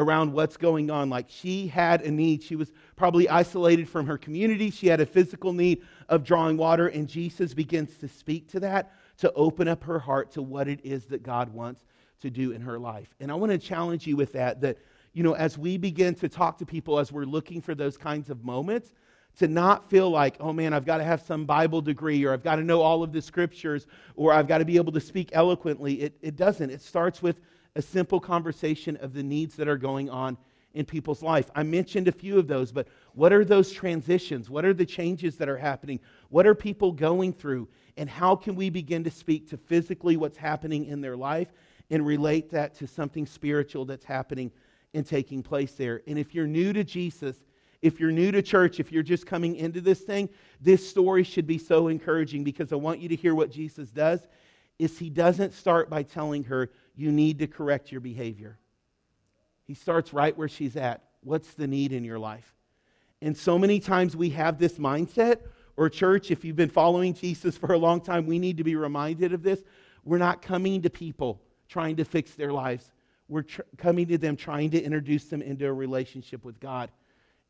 around 0.00 0.32
what's 0.32 0.56
going 0.56 0.90
on. 0.90 1.10
Like 1.10 1.26
she 1.28 1.68
had 1.68 2.00
a 2.02 2.10
need. 2.10 2.42
She 2.42 2.56
was 2.56 2.72
probably 2.96 3.28
isolated 3.28 3.88
from 3.88 4.06
her 4.06 4.18
community. 4.18 4.70
She 4.70 4.88
had 4.88 5.00
a 5.00 5.06
physical 5.06 5.52
need 5.52 5.82
of 6.08 6.24
drawing 6.24 6.56
water, 6.56 6.88
and 6.88 7.06
Jesus 7.06 7.54
begins 7.54 7.96
to 7.98 8.08
speak 8.08 8.48
to 8.48 8.60
that, 8.60 8.92
to 9.18 9.32
open 9.34 9.68
up 9.68 9.84
her 9.84 9.98
heart 9.98 10.32
to 10.32 10.42
what 10.42 10.66
it 10.66 10.80
is 10.82 11.04
that 11.06 11.22
God 11.22 11.52
wants 11.52 11.82
to 12.22 12.30
do 12.30 12.52
in 12.52 12.62
her 12.62 12.78
life. 12.78 13.14
And 13.20 13.30
I 13.30 13.34
want 13.34 13.52
to 13.52 13.58
challenge 13.58 14.06
you 14.06 14.16
with 14.16 14.32
that, 14.32 14.60
that, 14.62 14.78
you 15.12 15.22
know, 15.22 15.34
as 15.34 15.58
we 15.58 15.76
begin 15.76 16.14
to 16.16 16.28
talk 16.28 16.58
to 16.58 16.66
people, 16.66 16.98
as 16.98 17.12
we're 17.12 17.24
looking 17.24 17.60
for 17.60 17.74
those 17.74 17.96
kinds 17.96 18.30
of 18.30 18.42
moments, 18.42 18.92
to 19.38 19.46
not 19.46 19.88
feel 19.88 20.10
like, 20.10 20.36
oh 20.40 20.52
man, 20.52 20.72
I've 20.72 20.84
got 20.84 20.98
to 20.98 21.04
have 21.04 21.22
some 21.22 21.44
Bible 21.44 21.80
degree 21.80 22.24
or 22.24 22.32
I've 22.32 22.42
got 22.42 22.56
to 22.56 22.64
know 22.64 22.82
all 22.82 23.02
of 23.02 23.12
the 23.12 23.22
scriptures 23.22 23.86
or 24.16 24.32
I've 24.32 24.48
got 24.48 24.58
to 24.58 24.64
be 24.64 24.76
able 24.76 24.92
to 24.92 25.00
speak 25.00 25.30
eloquently. 25.32 26.02
It, 26.02 26.18
it 26.20 26.36
doesn't. 26.36 26.68
It 26.68 26.82
starts 26.82 27.22
with 27.22 27.40
a 27.76 27.82
simple 27.82 28.20
conversation 28.20 28.96
of 28.96 29.12
the 29.12 29.22
needs 29.22 29.56
that 29.56 29.68
are 29.68 29.76
going 29.76 30.10
on 30.10 30.36
in 30.74 30.84
people's 30.84 31.22
life. 31.22 31.50
I 31.54 31.62
mentioned 31.62 32.08
a 32.08 32.12
few 32.12 32.38
of 32.38 32.46
those, 32.46 32.70
but 32.70 32.86
what 33.14 33.32
are 33.32 33.44
those 33.44 33.72
transitions? 33.72 34.48
What 34.48 34.64
are 34.64 34.74
the 34.74 34.86
changes 34.86 35.36
that 35.36 35.48
are 35.48 35.56
happening? 35.56 36.00
What 36.28 36.46
are 36.46 36.54
people 36.54 36.92
going 36.92 37.32
through? 37.32 37.68
And 37.96 38.08
how 38.08 38.36
can 38.36 38.54
we 38.54 38.70
begin 38.70 39.02
to 39.04 39.10
speak 39.10 39.48
to 39.50 39.56
physically 39.56 40.16
what's 40.16 40.36
happening 40.36 40.86
in 40.86 41.00
their 41.00 41.16
life 41.16 41.52
and 41.90 42.06
relate 42.06 42.50
that 42.50 42.74
to 42.76 42.86
something 42.86 43.26
spiritual 43.26 43.84
that's 43.84 44.04
happening 44.04 44.52
and 44.94 45.04
taking 45.04 45.42
place 45.42 45.72
there? 45.72 46.02
And 46.06 46.18
if 46.18 46.34
you're 46.34 46.46
new 46.46 46.72
to 46.72 46.84
Jesus, 46.84 47.36
if 47.82 47.98
you're 47.98 48.12
new 48.12 48.30
to 48.30 48.42
church, 48.42 48.78
if 48.78 48.92
you're 48.92 49.02
just 49.02 49.26
coming 49.26 49.56
into 49.56 49.80
this 49.80 50.00
thing, 50.00 50.28
this 50.60 50.88
story 50.88 51.24
should 51.24 51.46
be 51.46 51.58
so 51.58 51.88
encouraging 51.88 52.44
because 52.44 52.72
I 52.72 52.76
want 52.76 53.00
you 53.00 53.08
to 53.08 53.16
hear 53.16 53.34
what 53.34 53.50
Jesus 53.50 53.90
does 53.90 54.20
is 54.78 54.98
he 54.98 55.10
doesn't 55.10 55.52
start 55.52 55.90
by 55.90 56.02
telling 56.02 56.44
her 56.44 56.70
you 57.00 57.10
need 57.10 57.38
to 57.38 57.46
correct 57.46 57.90
your 57.90 58.02
behavior. 58.02 58.58
He 59.64 59.72
starts 59.72 60.12
right 60.12 60.36
where 60.36 60.48
she's 60.48 60.76
at. 60.76 61.02
What's 61.22 61.54
the 61.54 61.66
need 61.66 61.92
in 61.92 62.04
your 62.04 62.18
life? 62.18 62.54
And 63.22 63.34
so 63.34 63.58
many 63.58 63.80
times 63.80 64.14
we 64.14 64.30
have 64.30 64.58
this 64.58 64.74
mindset, 64.74 65.38
or 65.76 65.88
church, 65.88 66.30
if 66.30 66.44
you've 66.44 66.56
been 66.56 66.68
following 66.68 67.14
Jesus 67.14 67.56
for 67.56 67.72
a 67.72 67.78
long 67.78 68.02
time, 68.02 68.26
we 68.26 68.38
need 68.38 68.58
to 68.58 68.64
be 68.64 68.76
reminded 68.76 69.32
of 69.32 69.42
this. 69.42 69.62
We're 70.04 70.18
not 70.18 70.42
coming 70.42 70.82
to 70.82 70.90
people 70.90 71.40
trying 71.68 71.96
to 71.96 72.04
fix 72.04 72.32
their 72.32 72.52
lives. 72.52 72.92
We're 73.28 73.42
tr- 73.42 73.62
coming 73.78 74.06
to 74.08 74.18
them 74.18 74.36
trying 74.36 74.70
to 74.72 74.82
introduce 74.82 75.24
them 75.24 75.40
into 75.40 75.66
a 75.66 75.72
relationship 75.72 76.44
with 76.44 76.60
God. 76.60 76.90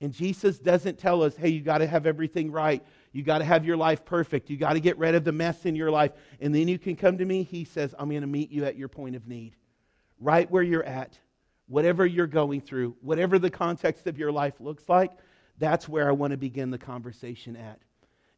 And 0.01 0.13
Jesus 0.13 0.59
doesn't 0.59 0.99
tell 0.99 1.23
us, 1.23 1.37
hey, 1.37 1.51
you 1.51 1.61
got 1.61 1.79
to 1.79 1.87
have 1.87 2.07
everything 2.07 2.51
right. 2.51 2.83
You 3.13 3.23
got 3.23 3.39
to 3.39 3.45
have 3.45 3.67
your 3.67 3.77
life 3.77 4.05
perfect. 4.05 4.49
You 4.49 4.57
got 4.57 4.73
to 4.73 4.81
get 4.81 4.97
rid 4.97 5.15
of 5.15 5.25
the 5.25 5.33
mess 5.33 5.67
in 5.67 5.77
your 5.77 5.91
life. 5.91 6.13
And 6.41 6.55
then 6.55 6.69
you 6.69 6.79
can 6.79 6.97
come 6.97 7.19
to 7.19 7.25
me. 7.25 7.43
He 7.43 7.65
says, 7.65 7.95
I'm 7.99 8.09
going 8.09 8.23
to 8.23 8.27
meet 8.27 8.51
you 8.51 8.65
at 8.65 8.77
your 8.77 8.89
point 8.89 9.15
of 9.15 9.29
need, 9.29 9.57
right 10.19 10.51
where 10.51 10.63
you're 10.63 10.85
at, 10.85 11.19
whatever 11.69 12.07
you're 12.07 12.27
going 12.27 12.63
through, 12.63 12.97
whatever 13.03 13.39
the 13.39 13.51
context 13.51 14.07
of 14.07 14.19
your 14.19 14.33
life 14.33 14.55
looks 14.59 14.89
like. 14.89 15.13
That's 15.59 15.89
where 15.89 16.09
I 16.09 16.13
want 16.13 16.31
to 16.31 16.39
begin 16.39 16.71
the 16.71 16.79
conversation 16.79 17.55
at. 17.57 17.81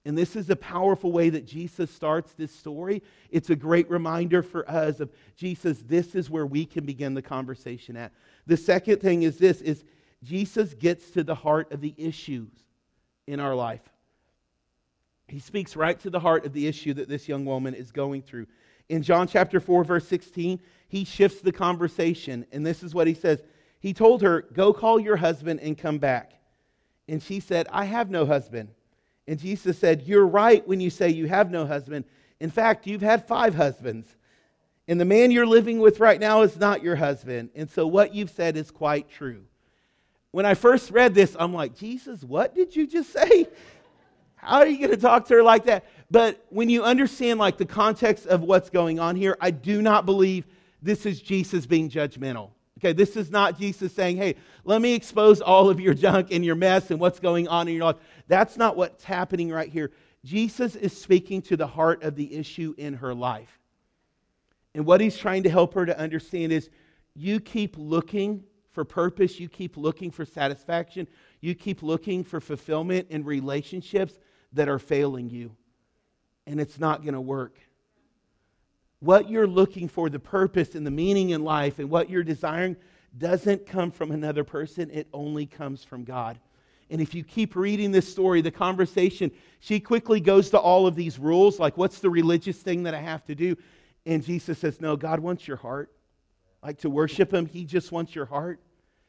And 0.05 0.19
this 0.19 0.35
is 0.35 0.51
a 0.51 0.57
powerful 0.57 1.13
way 1.13 1.31
that 1.31 1.47
Jesus 1.47 1.89
starts 1.89 2.33
this 2.33 2.53
story. 2.53 3.05
It's 3.31 3.51
a 3.51 3.57
great 3.57 3.89
reminder 3.89 4.43
for 4.43 4.69
us 4.69 4.99
of 4.99 5.13
Jesus, 5.37 5.79
this 5.87 6.17
is 6.17 6.29
where 6.29 6.47
we 6.47 6.67
can 6.67 6.85
begin 6.85 7.15
the 7.15 7.23
conversation 7.23 7.97
at. 7.97 8.13
The 8.49 8.57
second 8.57 9.01
thing 9.01 9.23
is 9.23 9.39
this 9.39 9.61
is 9.61 9.85
Jesus 10.23 10.75
gets 10.75 11.11
to 11.11 11.25
the 11.25 11.35
heart 11.35 11.73
of 11.73 11.81
the 11.81 11.95
issues 11.97 12.51
in 13.27 13.41
our 13.41 13.55
life. 13.55 13.83
He 15.29 15.41
speaks 15.41 15.77
right 15.77 15.99
to 16.01 16.11
the 16.11 16.21
heart 16.21 16.45
of 16.45 16.53
the 16.53 16.67
issue 16.67 16.95
that 16.95 17.09
this 17.09 17.29
young 17.29 17.45
woman 17.45 17.75
is 17.75 17.91
going 17.91 18.23
through. 18.23 18.47
In 18.89 19.03
John 19.03 19.27
chapter 19.27 19.61
4, 19.61 19.85
verse 19.85 20.07
16, 20.07 20.61
he 20.89 21.05
shifts 21.05 21.41
the 21.41 21.53
conversation, 21.53 22.45
and 22.53 22.67
this 22.67 22.83
is 22.83 22.95
what 22.95 23.07
he 23.07 23.15
says. 23.15 23.43
He 23.81 23.95
told 23.95 24.23
her, 24.23 24.43
Go 24.53 24.73
call 24.73 25.01
your 25.01 25.17
husband 25.17 25.61
and 25.61 25.79
come 25.79 25.99
back. 25.99 26.33
And 27.09 27.23
she 27.23 27.41
said, 27.41 27.67
I 27.71 27.87
have 27.87 28.11
no 28.11 28.27
husband. 28.27 28.69
And 29.27 29.39
Jesus 29.39 29.79
said, 29.79 30.03
You're 30.03 30.27
right 30.27 30.67
when 30.69 30.81
you 30.81 30.91
say 30.91 31.09
you 31.09 31.27
have 31.27 31.51
no 31.51 31.67
husband. 31.67 32.05
In 32.39 32.51
fact, 32.51 32.87
you've 32.87 33.03
had 33.03 33.27
five 33.27 33.55
husbands. 33.55 34.07
And 34.87 35.01
the 35.01 35.05
man 35.05 35.31
you're 35.31 35.47
living 35.47 35.79
with 35.79 36.01
right 36.01 36.21
now 36.21 36.43
is 36.43 36.59
not 36.59 36.83
your 36.83 36.97
husband. 36.97 37.51
And 37.55 37.71
so 37.71 37.87
what 37.87 38.15
you've 38.15 38.31
said 38.31 38.57
is 38.57 38.71
quite 38.71 39.09
true 39.09 39.45
when 40.33 40.45
I 40.45 40.55
first 40.55 40.91
read 40.91 41.15
this, 41.15 41.37
I'm 41.39 41.55
like, 41.55 41.77
Jesus, 41.77 42.25
what 42.25 42.55
did 42.55 42.75
you 42.75 42.87
just 42.87 43.13
say? 43.13 43.47
How 44.37 44.59
are 44.59 44.67
you 44.67 44.79
going 44.79 44.91
to 44.91 44.97
talk 44.97 45.27
to 45.29 45.35
her 45.35 45.43
like 45.43 45.67
that? 45.67 45.85
But 46.11 46.45
when 46.49 46.69
you 46.69 46.83
understand 46.83 47.39
like 47.39 47.59
the 47.59 47.67
context 47.67 48.27
of 48.27 48.43
what's 48.43 48.71
going 48.71 48.99
on 48.99 49.15
here, 49.15 49.37
I 49.41 49.51
do 49.53 49.81
not 49.81 50.05
believe 50.05 50.47
this 50.83 51.07
is 51.07 51.23
Jesus 51.23 51.65
being 51.65 51.89
judgmental. 51.89 52.51
Okay, 52.79 52.93
this 52.93 53.17
is 53.17 53.31
not 53.31 53.57
Jesus 53.59 53.93
saying, 53.93 54.17
hey, 54.17 54.35
let 54.65 54.83
me 54.83 54.95
expose 54.95 55.41
all 55.41 55.71
of 55.71 55.79
your 55.79 55.95
junk 55.95 56.33
and 56.33 56.45
your 56.45 56.57
mess 56.57 56.91
and 56.91 56.99
what's 56.99 57.21
going 57.21 57.47
on 57.47 57.69
in 57.69 57.75
your 57.75 57.85
life. 57.85 57.97
That's 58.27 58.57
not 58.57 58.77
what's 58.77 59.05
happening 59.05 59.51
right 59.51 59.69
here. 59.69 59.93
Jesus 60.25 60.75
is 60.75 60.97
speaking 60.97 61.43
to 61.43 61.57
the 61.57 61.67
heart 61.67 62.03
of 62.03 62.17
the 62.17 62.35
issue 62.35 62.75
in 62.79 62.95
her 62.95 63.15
life. 63.15 63.61
And 64.75 64.85
what 64.87 65.01
he's 65.01 65.17
trying 65.17 65.45
to 65.45 65.51
help 65.51 65.75
her 65.75 65.87
to 65.87 65.97
understand 65.97 66.53
is 66.53 66.71
you 67.15 67.39
keep 67.39 67.77
looking 67.79 68.43
for 68.73 68.85
purpose, 68.85 69.39
you 69.39 69.49
keep 69.49 69.77
looking 69.77 70.11
for 70.11 70.25
satisfaction, 70.25 71.07
you 71.41 71.55
keep 71.55 71.83
looking 71.83 72.25
for 72.25 72.41
fulfillment 72.41 73.09
in 73.11 73.25
relationships 73.25 74.19
that 74.53 74.69
are 74.69 74.79
failing 74.79 75.31
you. 75.31 75.55
And 76.47 76.61
it's 76.61 76.79
not 76.79 77.03
going 77.03 77.15
to 77.15 77.21
work. 77.21 77.59
What 79.01 79.29
you're 79.29 79.47
looking 79.47 79.89
for, 79.89 80.09
the 80.09 80.19
purpose 80.19 80.75
and 80.75 80.87
the 80.87 80.91
meaning 80.91 81.31
in 81.31 81.45
life, 81.45 81.79
and 81.79 81.91
what 81.91 82.09
you're 82.09 82.25
desiring, 82.25 82.77
doesn't 83.17 83.67
come 83.67 83.91
from 83.91 84.11
another 84.11 84.45
person, 84.45 84.91
it 84.91 85.07
only 85.13 85.45
comes 85.45 85.85
from 85.85 86.05
God. 86.05 86.39
And 86.89 87.01
if 87.01 87.15
you 87.15 87.25
keep 87.25 87.57
reading 87.57 87.91
this 87.91 88.11
story, 88.11 88.41
the 88.43 88.51
conversation, 88.51 89.31
she 89.61 89.81
quickly 89.81 90.21
goes 90.21 90.51
to 90.51 90.59
all 90.59 90.87
of 90.87 90.95
these 90.95 91.19
rules 91.19 91.59
like, 91.59 91.77
what's 91.77 92.01
the 92.01 92.11
religious 92.11 92.59
thing 92.59 92.83
that 92.85 92.95
I 92.95 93.01
have 93.01 93.25
to 93.27 93.35
do? 93.35 93.57
And 94.07 94.25
Jesus 94.25 94.59
says, 94.59 94.81
No, 94.81 94.97
God 94.97 95.21
wants 95.21 95.47
your 95.47 95.57
heart 95.57 95.91
like 96.63 96.79
to 96.79 96.91
worship 96.91 97.33
Him. 97.33 97.47
He 97.47 97.65
just 97.65 97.93
wants 97.93 98.15
your 98.15 98.27
heart. 98.27 98.61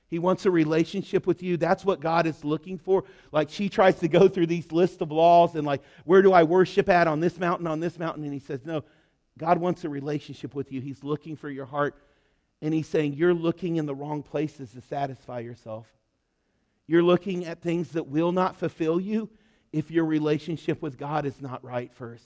He 0.07 0.19
wants 0.19 0.45
a 0.45 0.51
relationship 0.51 1.25
with 1.25 1.41
you. 1.41 1.57
That's 1.57 1.83
what 1.83 1.99
God 1.99 2.27
is 2.27 2.43
looking 2.43 2.77
for. 2.77 3.03
Like 3.31 3.49
she 3.49 3.67
tries 3.69 3.99
to 3.99 4.07
go 4.07 4.27
through 4.27 4.47
these 4.47 4.71
lists 4.71 5.01
of 5.01 5.11
laws 5.11 5.55
and, 5.55 5.65
like, 5.65 5.81
where 6.05 6.21
do 6.21 6.33
I 6.33 6.43
worship 6.43 6.87
at 6.89 7.07
on 7.07 7.19
this 7.19 7.39
mountain, 7.39 7.67
on 7.67 7.79
this 7.79 7.97
mountain? 7.97 8.23
And 8.23 8.33
He 8.33 8.39
says, 8.39 8.65
No, 8.65 8.83
God 9.37 9.57
wants 9.57 9.83
a 9.83 9.89
relationship 9.89 10.53
with 10.53 10.71
you. 10.71 10.81
He's 10.81 11.03
looking 11.03 11.35
for 11.35 11.49
your 11.49 11.65
heart. 11.65 11.95
And 12.61 12.73
He's 12.73 12.87
saying, 12.87 13.13
You're 13.13 13.33
looking 13.33 13.77
in 13.77 13.85
the 13.85 13.95
wrong 13.95 14.23
places 14.23 14.71
to 14.71 14.81
satisfy 14.81 15.39
yourself. 15.39 15.87
You're 16.85 17.03
looking 17.03 17.45
at 17.45 17.61
things 17.61 17.89
that 17.91 18.07
will 18.07 18.31
not 18.31 18.57
fulfill 18.57 18.99
you 18.99 19.29
if 19.71 19.89
your 19.89 20.05
relationship 20.05 20.81
with 20.81 20.97
God 20.97 21.25
is 21.25 21.41
not 21.41 21.63
right 21.63 21.91
first. 21.93 22.25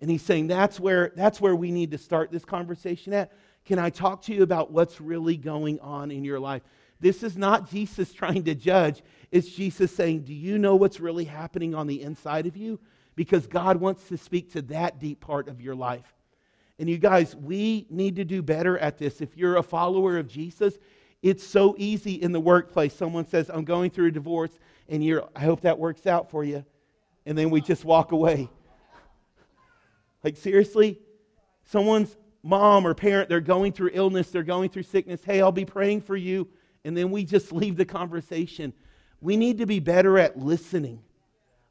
And 0.00 0.10
he's 0.10 0.22
saying 0.22 0.48
that's 0.48 0.78
where, 0.78 1.12
that's 1.16 1.40
where 1.40 1.56
we 1.56 1.70
need 1.70 1.92
to 1.92 1.98
start 1.98 2.30
this 2.30 2.44
conversation 2.44 3.12
at. 3.12 3.32
Can 3.64 3.78
I 3.78 3.90
talk 3.90 4.22
to 4.22 4.34
you 4.34 4.42
about 4.42 4.70
what's 4.70 5.00
really 5.00 5.36
going 5.36 5.80
on 5.80 6.10
in 6.10 6.24
your 6.24 6.38
life? 6.38 6.62
This 7.00 7.22
is 7.22 7.36
not 7.36 7.70
Jesus 7.70 8.12
trying 8.14 8.44
to 8.44 8.54
judge. 8.54 9.02
It's 9.30 9.48
Jesus 9.48 9.94
saying, 9.94 10.22
Do 10.22 10.34
you 10.34 10.58
know 10.58 10.76
what's 10.76 11.00
really 11.00 11.24
happening 11.24 11.74
on 11.74 11.86
the 11.86 12.02
inside 12.02 12.46
of 12.46 12.56
you? 12.56 12.78
Because 13.16 13.46
God 13.46 13.76
wants 13.76 14.08
to 14.08 14.16
speak 14.18 14.52
to 14.52 14.62
that 14.62 15.00
deep 15.00 15.20
part 15.20 15.48
of 15.48 15.60
your 15.60 15.74
life. 15.74 16.12
And 16.78 16.88
you 16.88 16.98
guys, 16.98 17.36
we 17.36 17.86
need 17.88 18.16
to 18.16 18.24
do 18.24 18.42
better 18.42 18.76
at 18.78 18.98
this. 18.98 19.20
If 19.20 19.36
you're 19.36 19.56
a 19.56 19.62
follower 19.62 20.18
of 20.18 20.26
Jesus, 20.26 20.76
it's 21.22 21.46
so 21.46 21.74
easy 21.78 22.14
in 22.14 22.32
the 22.32 22.40
workplace. 22.40 22.94
Someone 22.94 23.26
says, 23.26 23.48
I'm 23.48 23.64
going 23.64 23.90
through 23.90 24.08
a 24.08 24.10
divorce, 24.10 24.58
and 24.88 25.02
you're, 25.02 25.28
I 25.36 25.40
hope 25.40 25.60
that 25.62 25.78
works 25.78 26.06
out 26.06 26.30
for 26.30 26.42
you. 26.42 26.64
And 27.26 27.38
then 27.38 27.50
we 27.50 27.60
just 27.60 27.84
walk 27.84 28.12
away. 28.12 28.50
Like, 30.24 30.36
seriously? 30.36 30.98
Someone's 31.64 32.16
mom 32.44 32.86
or 32.86 32.94
parent, 32.94 33.28
they're 33.28 33.40
going 33.40 33.72
through 33.72 33.90
illness, 33.94 34.30
they're 34.30 34.42
going 34.42 34.68
through 34.68 34.82
sickness. 34.84 35.24
Hey, 35.24 35.40
I'll 35.40 35.50
be 35.50 35.64
praying 35.64 36.02
for 36.02 36.16
you. 36.16 36.46
And 36.84 36.96
then 36.96 37.10
we 37.10 37.24
just 37.24 37.52
leave 37.52 37.76
the 37.76 37.84
conversation. 37.84 38.72
We 39.20 39.36
need 39.36 39.58
to 39.58 39.66
be 39.66 39.80
better 39.80 40.18
at 40.18 40.38
listening. 40.38 41.02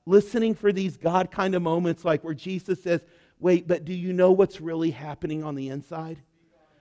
Listening 0.05 0.53
for 0.53 0.73
these 0.73 0.97
God 0.97 1.31
kind 1.31 1.55
of 1.55 1.61
moments, 1.61 2.03
like 2.03 2.23
where 2.23 2.33
Jesus 2.33 2.83
says, 2.83 3.01
Wait, 3.39 3.67
but 3.67 3.85
do 3.85 3.93
you 3.93 4.13
know 4.13 4.31
what's 4.31 4.61
really 4.61 4.91
happening 4.91 5.43
on 5.43 5.55
the 5.55 5.69
inside? 5.69 6.17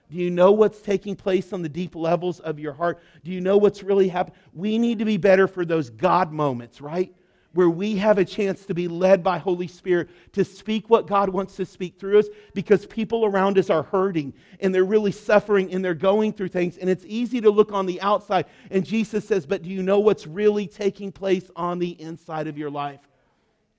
Do 0.09 0.17
you 0.17 0.29
know 0.29 0.51
what's 0.51 0.81
taking 0.81 1.15
place 1.15 1.51
on 1.51 1.61
the 1.61 1.69
deep 1.69 1.95
levels 1.95 2.39
of 2.39 2.59
your 2.59 2.73
heart? 2.73 3.01
Do 3.23 3.31
you 3.31 3.41
know 3.41 3.57
what's 3.57 3.83
really 3.83 4.07
happening? 4.07 4.37
We 4.53 4.77
need 4.77 4.99
to 4.99 5.05
be 5.05 5.17
better 5.17 5.47
for 5.47 5.65
those 5.65 5.89
God 5.89 6.31
moments, 6.31 6.79
right? 6.79 7.13
Where 7.53 7.69
we 7.69 7.95
have 7.95 8.17
a 8.17 8.25
chance 8.25 8.65
to 8.65 8.73
be 8.73 8.87
led 8.87 9.23
by 9.23 9.37
Holy 9.37 9.67
Spirit 9.67 10.09
to 10.33 10.43
speak 10.43 10.89
what 10.89 11.07
God 11.07 11.29
wants 11.29 11.55
to 11.55 11.65
speak 11.65 11.99
through 11.99 12.19
us 12.19 12.27
because 12.53 12.85
people 12.85 13.25
around 13.25 13.57
us 13.57 13.69
are 13.69 13.83
hurting 13.83 14.33
and 14.59 14.73
they're 14.73 14.83
really 14.83 15.11
suffering 15.11 15.71
and 15.71 15.85
they're 15.85 15.93
going 15.93 16.33
through 16.33 16.47
things. 16.47 16.77
And 16.77 16.89
it's 16.89 17.05
easy 17.07 17.41
to 17.41 17.51
look 17.51 17.71
on 17.71 17.85
the 17.85 18.01
outside. 18.01 18.45
And 18.71 18.85
Jesus 18.85 19.27
says, 19.27 19.45
But 19.45 19.61
do 19.61 19.69
you 19.69 19.83
know 19.83 19.99
what's 19.99 20.25
really 20.25 20.67
taking 20.67 21.11
place 21.11 21.49
on 21.55 21.79
the 21.79 21.99
inside 22.01 22.47
of 22.47 22.57
your 22.57 22.71
life? 22.71 23.01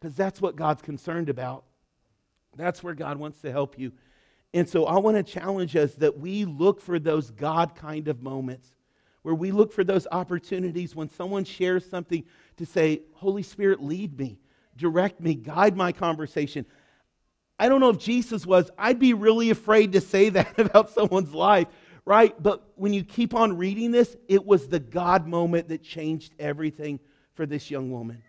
Because 0.00 0.14
that's 0.14 0.40
what 0.40 0.54
God's 0.54 0.82
concerned 0.82 1.28
about. 1.28 1.64
That's 2.56 2.82
where 2.82 2.94
God 2.94 3.16
wants 3.16 3.40
to 3.40 3.50
help 3.50 3.78
you. 3.78 3.92
And 4.52 4.68
so 4.68 4.86
I 4.86 4.98
want 4.98 5.16
to 5.16 5.22
challenge 5.24 5.74
us 5.74 5.94
that 5.96 6.16
we 6.16 6.44
look 6.44 6.80
for 6.80 7.00
those 7.00 7.32
God 7.32 7.74
kind 7.74 8.06
of 8.06 8.22
moments 8.22 8.68
where 9.24 9.34
we 9.34 9.50
look 9.50 9.72
for 9.72 9.82
those 9.82 10.06
opportunities 10.12 10.94
when 10.94 11.08
someone 11.08 11.44
shares 11.44 11.88
something 11.88 12.22
to 12.56 12.66
say, 12.66 13.02
Holy 13.14 13.42
Spirit, 13.42 13.82
lead 13.82 14.18
me, 14.18 14.38
direct 14.76 15.20
me, 15.20 15.34
guide 15.34 15.76
my 15.76 15.92
conversation. 15.92 16.66
I 17.58 17.68
don't 17.68 17.80
know 17.80 17.90
if 17.90 17.98
Jesus 17.98 18.46
was, 18.46 18.70
I'd 18.78 18.98
be 18.98 19.14
really 19.14 19.50
afraid 19.50 19.92
to 19.92 20.00
say 20.00 20.28
that 20.30 20.58
about 20.58 20.90
someone's 20.90 21.34
life, 21.34 21.68
right? 22.04 22.34
But 22.42 22.64
when 22.76 22.92
you 22.92 23.04
keep 23.04 23.34
on 23.34 23.56
reading 23.56 23.90
this, 23.90 24.16
it 24.28 24.44
was 24.44 24.68
the 24.68 24.80
God 24.80 25.26
moment 25.26 25.68
that 25.68 25.82
changed 25.82 26.34
everything 26.38 27.00
for 27.34 27.46
this 27.46 27.70
young 27.70 27.90
woman. 27.90 28.22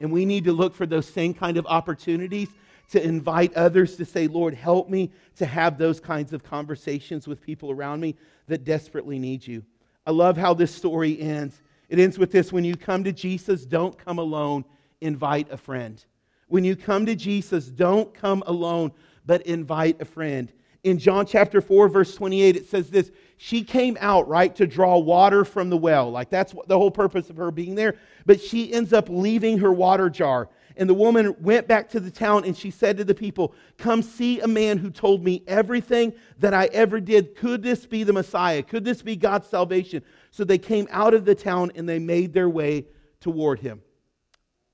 And 0.00 0.12
we 0.12 0.24
need 0.24 0.44
to 0.44 0.52
look 0.52 0.74
for 0.74 0.86
those 0.86 1.06
same 1.08 1.34
kind 1.34 1.56
of 1.56 1.66
opportunities 1.66 2.48
to 2.90 3.02
invite 3.02 3.54
others 3.54 3.96
to 3.96 4.04
say, 4.04 4.26
Lord, 4.26 4.54
help 4.54 4.88
me 4.90 5.10
to 5.36 5.46
have 5.46 5.78
those 5.78 6.00
kinds 6.00 6.32
of 6.32 6.42
conversations 6.42 7.26
with 7.26 7.40
people 7.40 7.70
around 7.70 8.00
me 8.00 8.14
that 8.46 8.64
desperately 8.64 9.18
need 9.18 9.46
you. 9.46 9.64
I 10.06 10.10
love 10.10 10.36
how 10.36 10.52
this 10.54 10.74
story 10.74 11.18
ends. 11.20 11.60
It 11.88 11.98
ends 11.98 12.18
with 12.18 12.32
this 12.32 12.52
When 12.52 12.64
you 12.64 12.76
come 12.76 13.04
to 13.04 13.12
Jesus, 13.12 13.64
don't 13.64 13.96
come 13.96 14.18
alone, 14.18 14.64
invite 15.00 15.50
a 15.50 15.56
friend. 15.56 16.04
When 16.48 16.64
you 16.64 16.76
come 16.76 17.06
to 17.06 17.14
Jesus, 17.14 17.66
don't 17.66 18.12
come 18.14 18.42
alone, 18.46 18.92
but 19.26 19.42
invite 19.42 20.00
a 20.00 20.04
friend. 20.04 20.52
In 20.84 20.98
John 20.98 21.24
chapter 21.24 21.62
4, 21.62 21.88
verse 21.88 22.14
28, 22.14 22.56
it 22.56 22.68
says 22.68 22.90
this 22.90 23.10
She 23.38 23.64
came 23.64 23.96
out, 24.00 24.28
right, 24.28 24.54
to 24.56 24.66
draw 24.66 24.98
water 24.98 25.44
from 25.44 25.70
the 25.70 25.76
well. 25.76 26.10
Like 26.10 26.28
that's 26.28 26.52
what, 26.52 26.68
the 26.68 26.78
whole 26.78 26.90
purpose 26.90 27.30
of 27.30 27.36
her 27.38 27.50
being 27.50 27.74
there. 27.74 27.96
But 28.26 28.40
she 28.40 28.72
ends 28.72 28.92
up 28.92 29.08
leaving 29.08 29.58
her 29.58 29.72
water 29.72 30.10
jar. 30.10 30.48
And 30.76 30.90
the 30.90 30.94
woman 30.94 31.36
went 31.40 31.68
back 31.68 31.88
to 31.90 32.00
the 32.00 32.10
town 32.10 32.44
and 32.44 32.56
she 32.56 32.70
said 32.70 32.96
to 32.96 33.04
the 33.04 33.14
people, 33.14 33.54
Come 33.78 34.02
see 34.02 34.40
a 34.40 34.48
man 34.48 34.76
who 34.76 34.90
told 34.90 35.24
me 35.24 35.42
everything 35.46 36.12
that 36.38 36.52
I 36.52 36.66
ever 36.66 37.00
did. 37.00 37.36
Could 37.36 37.62
this 37.62 37.86
be 37.86 38.02
the 38.02 38.12
Messiah? 38.12 38.62
Could 38.62 38.84
this 38.84 39.00
be 39.00 39.16
God's 39.16 39.48
salvation? 39.48 40.02
So 40.34 40.42
they 40.42 40.58
came 40.58 40.88
out 40.90 41.14
of 41.14 41.24
the 41.24 41.36
town 41.36 41.70
and 41.76 41.88
they 41.88 42.00
made 42.00 42.32
their 42.32 42.48
way 42.48 42.86
toward 43.20 43.60
him. 43.60 43.82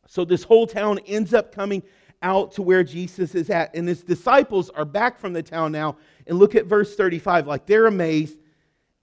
So 0.07 0.25
this 0.25 0.42
whole 0.42 0.66
town 0.66 1.01
ends 1.01 1.35
up 1.35 1.55
coming 1.55 1.83
out 2.23 2.53
to 2.53 2.62
where 2.62 2.83
Jesus 2.83 3.35
is 3.35 3.51
at. 3.51 3.77
And 3.77 3.87
his 3.87 4.03
disciples 4.03 4.70
are 4.70 4.87
back 4.87 5.18
from 5.18 5.35
the 5.35 5.42
town 5.42 5.73
now. 5.73 5.99
And 6.27 6.38
look 6.38 6.55
at 6.55 6.64
verse 6.64 6.96
35. 6.96 7.46
Like 7.46 7.66
they're 7.66 7.85
amazed 7.85 8.38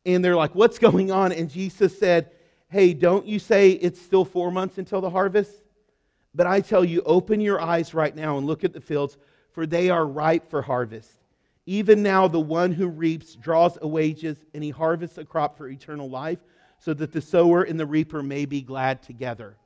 and 0.04 0.26
they're 0.26 0.36
like, 0.36 0.56
What's 0.56 0.80
going 0.80 1.12
on? 1.12 1.32
And 1.32 1.48
Jesus 1.48 1.96
said, 1.96 2.32
Hey, 2.70 2.96
don't 2.96 3.28
you 3.28 3.38
say 3.38 3.74
it's 3.74 4.02
still 4.02 4.26
four 4.26 4.52
months 4.52 4.80
until 4.80 5.00
the 5.00 5.12
harvest? 5.12 5.52
But 6.34 6.48
I 6.48 6.62
tell 6.62 6.84
you, 6.84 7.04
open 7.06 7.40
your 7.40 7.62
eyes 7.62 7.94
right 7.94 8.16
now 8.16 8.40
and 8.40 8.48
look 8.48 8.64
at 8.64 8.74
the 8.74 8.82
fields, 8.82 9.16
for 9.52 9.68
they 9.68 9.92
are 9.92 10.08
ripe 10.08 10.50
for 10.50 10.64
harvest. 10.64 11.12
Even 11.68 12.02
now, 12.02 12.30
the 12.30 12.40
one 12.40 12.72
who 12.72 12.88
reaps 12.88 13.36
draws 13.36 13.78
a 13.82 13.88
wages, 13.88 14.38
and 14.54 14.64
he 14.64 14.70
harvests 14.70 15.18
a 15.18 15.26
crop 15.26 15.58
for 15.58 15.68
eternal 15.68 16.10
life, 16.10 16.40
so 16.80 16.94
that 16.94 17.12
the 17.12 17.20
sower 17.22 17.64
and 17.64 17.78
the 17.78 17.86
reaper 17.86 18.24
may 18.24 18.46
be 18.46 18.62
glad 18.62 19.04
together. 19.04 19.58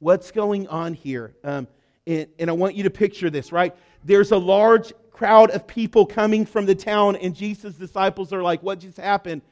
What's 0.00 0.32
going 0.32 0.66
on 0.66 0.92
here? 0.92 1.36
Um, 1.44 1.68
and, 2.04 2.26
and 2.40 2.50
I 2.50 2.52
want 2.52 2.74
you 2.74 2.82
to 2.82 2.90
picture 2.90 3.30
this, 3.30 3.52
right? 3.52 3.76
There's 4.04 4.32
a 4.32 4.36
large 4.36 4.92
crowd 5.12 5.50
of 5.50 5.68
people 5.68 6.04
coming 6.04 6.44
from 6.44 6.66
the 6.66 6.74
town, 6.74 7.14
and 7.14 7.32
Jesus' 7.32 7.76
disciples 7.76 8.32
are 8.32 8.42
like, 8.42 8.60
What 8.64 8.80
just 8.80 8.98
happened? 8.98 9.42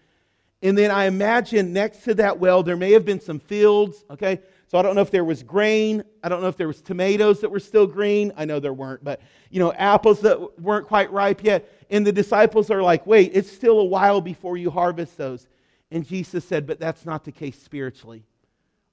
And 0.63 0.77
then 0.77 0.91
I 0.91 1.05
imagine 1.05 1.73
next 1.73 2.05
to 2.05 2.15
that 2.15 2.41
well, 2.41 2.65
there 2.65 2.77
may 2.77 2.91
have 2.93 3.05
been 3.05 3.21
some 3.21 3.39
fields, 3.39 4.05
okay? 4.11 4.41
So 4.75 4.79
I 4.81 4.83
don't 4.83 4.97
know 4.97 5.03
if 5.03 5.13
there 5.13 5.25
was 5.25 5.45
grain. 5.45 6.03
I 6.25 6.29
don't 6.29 6.43
know 6.43 6.49
if 6.49 6.57
there 6.57 6.67
was 6.67 6.83
tomatoes 6.83 7.41
that 7.43 7.49
were 7.49 7.61
still 7.61 7.87
green. 7.87 8.33
I 8.37 8.45
know 8.45 8.59
there 8.59 8.73
weren't, 8.73 9.05
but 9.05 9.21
you 9.49 9.61
know, 9.61 9.73
apples 9.73 10.21
that 10.23 10.61
weren't 10.61 10.89
quite 10.89 11.13
ripe 11.13 11.45
yet. 11.45 11.73
And 11.91 12.05
the 12.05 12.11
disciples 12.11 12.73
are 12.73 12.83
like, 12.83 13.07
wait, 13.07 13.31
it's 13.35 13.53
still 13.53 13.79
a 13.79 13.85
while 13.85 14.21
before 14.21 14.57
you 14.57 14.73
harvest 14.73 15.17
those. 15.17 15.47
And 15.93 16.05
Jesus 16.05 16.45
said, 16.45 16.67
but 16.67 16.81
that's 16.81 17.07
not 17.07 17.23
the 17.23 17.31
case 17.31 17.57
spiritually. 17.63 18.25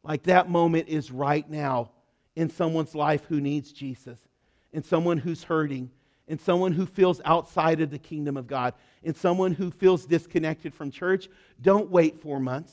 Like 0.04 0.22
that 0.26 0.52
moment 0.52 0.88
is 0.88 1.10
right 1.10 1.50
now 1.50 1.90
in 2.36 2.52
someone's 2.52 2.94
life 2.94 3.26
who 3.28 3.42
needs 3.42 3.72
Jesus, 3.72 4.20
in 4.74 4.84
someone 4.84 5.18
who's 5.18 5.42
hurting, 5.42 5.90
in 6.28 6.38
someone 6.38 6.74
who 6.74 6.86
feels 6.86 7.22
outside 7.26 7.82
of 7.82 7.90
the 7.90 7.98
kingdom 7.98 8.38
of 8.38 8.46
God, 8.46 8.76
in 9.02 9.16
someone 9.16 9.54
who 9.54 9.72
feels 9.72 10.06
disconnected 10.06 10.76
from 10.76 10.92
church. 10.92 11.28
Don't 11.60 11.90
wait 11.90 12.22
four 12.22 12.40
months. 12.40 12.72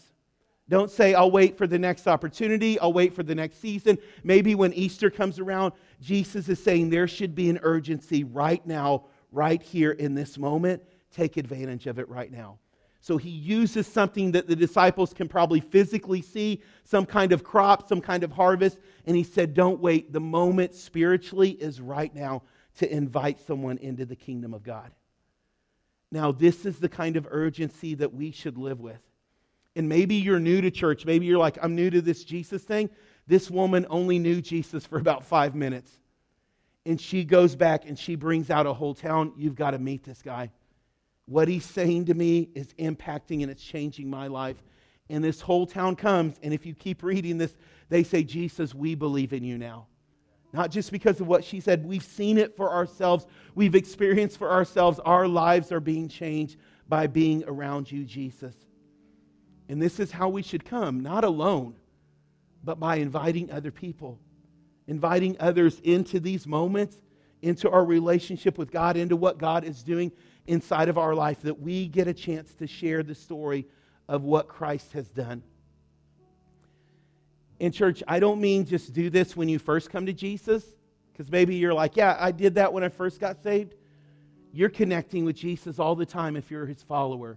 Don't 0.68 0.90
say, 0.90 1.14
I'll 1.14 1.30
wait 1.30 1.56
for 1.56 1.66
the 1.66 1.78
next 1.78 2.06
opportunity. 2.06 2.78
I'll 2.78 2.92
wait 2.92 3.14
for 3.14 3.22
the 3.22 3.34
next 3.34 3.60
season. 3.60 3.96
Maybe 4.22 4.54
when 4.54 4.74
Easter 4.74 5.10
comes 5.10 5.38
around, 5.38 5.72
Jesus 6.00 6.48
is 6.48 6.62
saying 6.62 6.90
there 6.90 7.08
should 7.08 7.34
be 7.34 7.48
an 7.48 7.58
urgency 7.62 8.24
right 8.24 8.64
now, 8.66 9.06
right 9.32 9.62
here 9.62 9.92
in 9.92 10.14
this 10.14 10.36
moment. 10.36 10.82
Take 11.10 11.38
advantage 11.38 11.86
of 11.86 11.98
it 11.98 12.08
right 12.08 12.30
now. 12.30 12.58
So 13.00 13.16
he 13.16 13.30
uses 13.30 13.86
something 13.86 14.32
that 14.32 14.46
the 14.46 14.56
disciples 14.56 15.14
can 15.14 15.28
probably 15.28 15.60
physically 15.60 16.20
see, 16.20 16.62
some 16.84 17.06
kind 17.06 17.32
of 17.32 17.44
crop, 17.44 17.88
some 17.88 18.02
kind 18.02 18.22
of 18.22 18.32
harvest. 18.32 18.78
And 19.06 19.16
he 19.16 19.22
said, 19.22 19.54
Don't 19.54 19.80
wait. 19.80 20.12
The 20.12 20.20
moment 20.20 20.74
spiritually 20.74 21.50
is 21.52 21.80
right 21.80 22.14
now 22.14 22.42
to 22.78 22.92
invite 22.92 23.40
someone 23.40 23.78
into 23.78 24.04
the 24.04 24.16
kingdom 24.16 24.52
of 24.52 24.62
God. 24.62 24.90
Now, 26.10 26.32
this 26.32 26.66
is 26.66 26.78
the 26.78 26.88
kind 26.88 27.16
of 27.16 27.26
urgency 27.30 27.94
that 27.94 28.12
we 28.12 28.30
should 28.30 28.58
live 28.58 28.80
with 28.80 29.00
and 29.78 29.88
maybe 29.88 30.16
you're 30.16 30.40
new 30.40 30.60
to 30.60 30.72
church. 30.72 31.06
Maybe 31.06 31.24
you're 31.24 31.38
like, 31.38 31.56
I'm 31.62 31.76
new 31.76 31.88
to 31.88 32.02
this 32.02 32.24
Jesus 32.24 32.64
thing. 32.64 32.90
This 33.28 33.48
woman 33.48 33.86
only 33.88 34.18
knew 34.18 34.42
Jesus 34.42 34.84
for 34.84 34.98
about 34.98 35.24
five 35.24 35.54
minutes. 35.54 35.92
And 36.84 37.00
she 37.00 37.24
goes 37.24 37.54
back 37.54 37.88
and 37.88 37.96
she 37.96 38.16
brings 38.16 38.50
out 38.50 38.66
a 38.66 38.72
whole 38.72 38.92
town. 38.92 39.32
You've 39.36 39.54
got 39.54 39.70
to 39.70 39.78
meet 39.78 40.02
this 40.02 40.20
guy. 40.20 40.50
What 41.26 41.46
he's 41.46 41.64
saying 41.64 42.06
to 42.06 42.14
me 42.14 42.48
is 42.56 42.74
impacting 42.78 43.42
and 43.42 43.50
it's 43.52 43.62
changing 43.62 44.10
my 44.10 44.26
life. 44.26 44.56
And 45.10 45.22
this 45.22 45.40
whole 45.40 45.64
town 45.64 45.94
comes, 45.94 46.38
and 46.42 46.52
if 46.52 46.66
you 46.66 46.74
keep 46.74 47.02
reading 47.04 47.38
this, 47.38 47.54
they 47.88 48.02
say, 48.02 48.24
Jesus, 48.24 48.74
we 48.74 48.96
believe 48.96 49.32
in 49.32 49.44
you 49.44 49.58
now. 49.58 49.86
Not 50.52 50.70
just 50.70 50.90
because 50.90 51.20
of 51.20 51.28
what 51.28 51.44
she 51.44 51.60
said, 51.60 51.86
we've 51.86 52.02
seen 52.02 52.36
it 52.36 52.56
for 52.56 52.70
ourselves, 52.70 53.26
we've 53.54 53.74
experienced 53.74 54.38
for 54.38 54.50
ourselves. 54.50 54.98
Our 55.04 55.28
lives 55.28 55.70
are 55.70 55.80
being 55.80 56.08
changed 56.08 56.56
by 56.88 57.06
being 57.06 57.44
around 57.46 57.92
you, 57.92 58.04
Jesus. 58.04 58.54
And 59.68 59.80
this 59.82 60.00
is 60.00 60.10
how 60.10 60.28
we 60.28 60.42
should 60.42 60.64
come, 60.64 61.00
not 61.00 61.24
alone, 61.24 61.74
but 62.64 62.80
by 62.80 62.96
inviting 62.96 63.50
other 63.50 63.70
people, 63.70 64.18
inviting 64.86 65.36
others 65.38 65.80
into 65.84 66.20
these 66.20 66.46
moments, 66.46 66.96
into 67.42 67.70
our 67.70 67.84
relationship 67.84 68.58
with 68.58 68.70
God, 68.70 68.96
into 68.96 69.14
what 69.14 69.38
God 69.38 69.64
is 69.64 69.82
doing 69.82 70.10
inside 70.46 70.88
of 70.88 70.96
our 70.96 71.14
life, 71.14 71.42
that 71.42 71.60
we 71.60 71.86
get 71.86 72.08
a 72.08 72.14
chance 72.14 72.54
to 72.54 72.66
share 72.66 73.02
the 73.02 73.14
story 73.14 73.66
of 74.08 74.22
what 74.24 74.48
Christ 74.48 74.92
has 74.92 75.08
done. 75.10 75.42
In 77.60 77.70
church, 77.70 78.02
I 78.08 78.20
don't 78.20 78.40
mean 78.40 78.64
just 78.64 78.92
do 78.92 79.10
this 79.10 79.36
when 79.36 79.48
you 79.48 79.58
first 79.58 79.90
come 79.90 80.06
to 80.06 80.12
Jesus, 80.12 80.64
because 81.12 81.30
maybe 81.30 81.56
you're 81.56 81.74
like, 81.74 81.96
yeah, 81.96 82.16
I 82.18 82.30
did 82.30 82.54
that 82.54 82.72
when 82.72 82.84
I 82.84 82.88
first 82.88 83.20
got 83.20 83.42
saved. 83.42 83.74
You're 84.52 84.70
connecting 84.70 85.24
with 85.24 85.36
Jesus 85.36 85.78
all 85.78 85.94
the 85.94 86.06
time 86.06 86.36
if 86.36 86.50
you're 86.50 86.64
his 86.64 86.82
follower. 86.82 87.36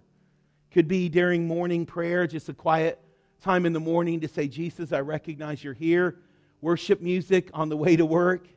Could 0.72 0.88
be 0.88 1.10
during 1.10 1.48
morning 1.48 1.86
prayer, 1.86 2.28
just 2.28 2.48
a 2.50 2.54
quiet 2.54 3.00
time 3.42 3.66
in 3.66 3.74
the 3.74 3.80
morning 3.80 4.22
to 4.22 4.28
say, 4.28 4.48
Jesus, 4.48 4.94
I 4.94 5.02
recognize 5.02 5.64
you're 5.64 5.74
here. 5.74 6.18
Worship 6.62 7.02
music 7.02 7.50
on 7.54 7.70
the 7.70 7.78
way 7.78 7.96
to 7.96 8.06
work. 8.06 8.48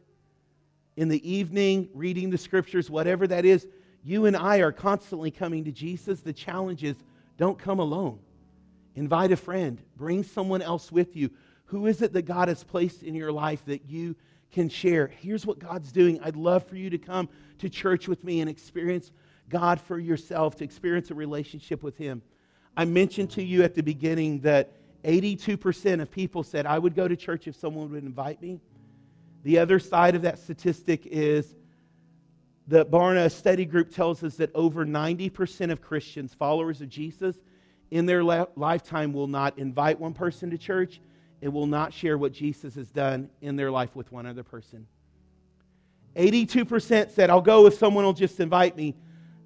In 0.96 1.08
the 1.08 1.28
evening, 1.28 1.88
reading 1.92 2.30
the 2.30 2.38
scriptures, 2.38 2.88
whatever 2.88 3.26
that 3.26 3.44
is. 3.44 3.66
You 4.04 4.26
and 4.26 4.36
I 4.36 4.58
are 4.58 4.70
constantly 4.70 5.30
coming 5.30 5.64
to 5.64 5.72
Jesus. 5.72 6.20
The 6.20 6.32
challenge 6.32 6.84
is 6.84 6.96
don't 7.36 7.58
come 7.58 7.80
alone. 7.80 8.20
Invite 8.94 9.32
a 9.32 9.36
friend, 9.36 9.82
bring 9.96 10.22
someone 10.22 10.62
else 10.62 10.92
with 10.92 11.16
you. 11.16 11.30
Who 11.64 11.86
is 11.86 12.00
it 12.02 12.12
that 12.12 12.22
God 12.22 12.46
has 12.48 12.62
placed 12.62 13.02
in 13.02 13.14
your 13.14 13.32
life 13.32 13.64
that 13.64 13.88
you 13.88 14.14
can 14.52 14.68
share? 14.68 15.08
Here's 15.08 15.44
what 15.44 15.58
God's 15.58 15.90
doing. 15.90 16.20
I'd 16.22 16.36
love 16.36 16.64
for 16.64 16.76
you 16.76 16.90
to 16.90 16.98
come 16.98 17.28
to 17.58 17.68
church 17.68 18.06
with 18.06 18.22
me 18.22 18.40
and 18.40 18.48
experience 18.48 19.10
God 19.48 19.80
for 19.80 19.98
yourself, 19.98 20.56
to 20.56 20.64
experience 20.64 21.10
a 21.10 21.14
relationship 21.14 21.82
with 21.82 21.96
Him. 21.96 22.22
I 22.76 22.84
mentioned 22.84 23.30
to 23.32 23.42
you 23.42 23.62
at 23.62 23.74
the 23.74 23.82
beginning 23.82 24.40
that 24.40 24.72
82% 25.04 26.00
of 26.00 26.10
people 26.10 26.42
said, 26.42 26.66
I 26.66 26.78
would 26.78 26.94
go 26.94 27.06
to 27.06 27.16
church 27.16 27.46
if 27.46 27.56
someone 27.56 27.90
would 27.92 28.04
invite 28.04 28.40
me. 28.40 28.60
The 29.42 29.58
other 29.58 29.78
side 29.78 30.14
of 30.14 30.22
that 30.22 30.38
statistic 30.38 31.06
is 31.06 31.54
the 32.66 32.86
Barna 32.86 33.30
study 33.30 33.66
group 33.66 33.94
tells 33.94 34.24
us 34.24 34.36
that 34.36 34.50
over 34.54 34.86
90% 34.86 35.70
of 35.70 35.82
Christians, 35.82 36.32
followers 36.32 36.80
of 36.80 36.88
Jesus, 36.88 37.36
in 37.90 38.06
their 38.06 38.24
lifetime 38.24 39.12
will 39.12 39.26
not 39.26 39.58
invite 39.58 40.00
one 40.00 40.14
person 40.14 40.50
to 40.50 40.58
church, 40.58 41.00
and 41.42 41.52
will 41.52 41.66
not 41.66 41.92
share 41.92 42.16
what 42.16 42.32
Jesus 42.32 42.74
has 42.74 42.88
done 42.88 43.28
in 43.42 43.54
their 43.54 43.70
life 43.70 43.94
with 43.94 44.10
one 44.10 44.24
other 44.24 44.42
person. 44.42 44.86
82% 46.16 47.10
said, 47.10 47.28
I'll 47.28 47.42
go 47.42 47.66
if 47.66 47.74
someone 47.74 48.04
will 48.04 48.14
just 48.14 48.40
invite 48.40 48.76
me. 48.76 48.94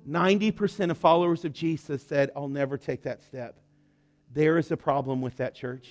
90% 0.08 0.90
of 0.90 0.98
followers 0.98 1.44
of 1.44 1.52
Jesus 1.52 2.02
said, 2.02 2.30
I'll 2.34 2.48
never 2.48 2.78
take 2.78 3.02
that 3.02 3.22
step. 3.22 3.58
There 4.32 4.58
is 4.58 4.70
a 4.70 4.76
problem 4.76 5.20
with 5.20 5.36
that 5.36 5.54
church. 5.54 5.88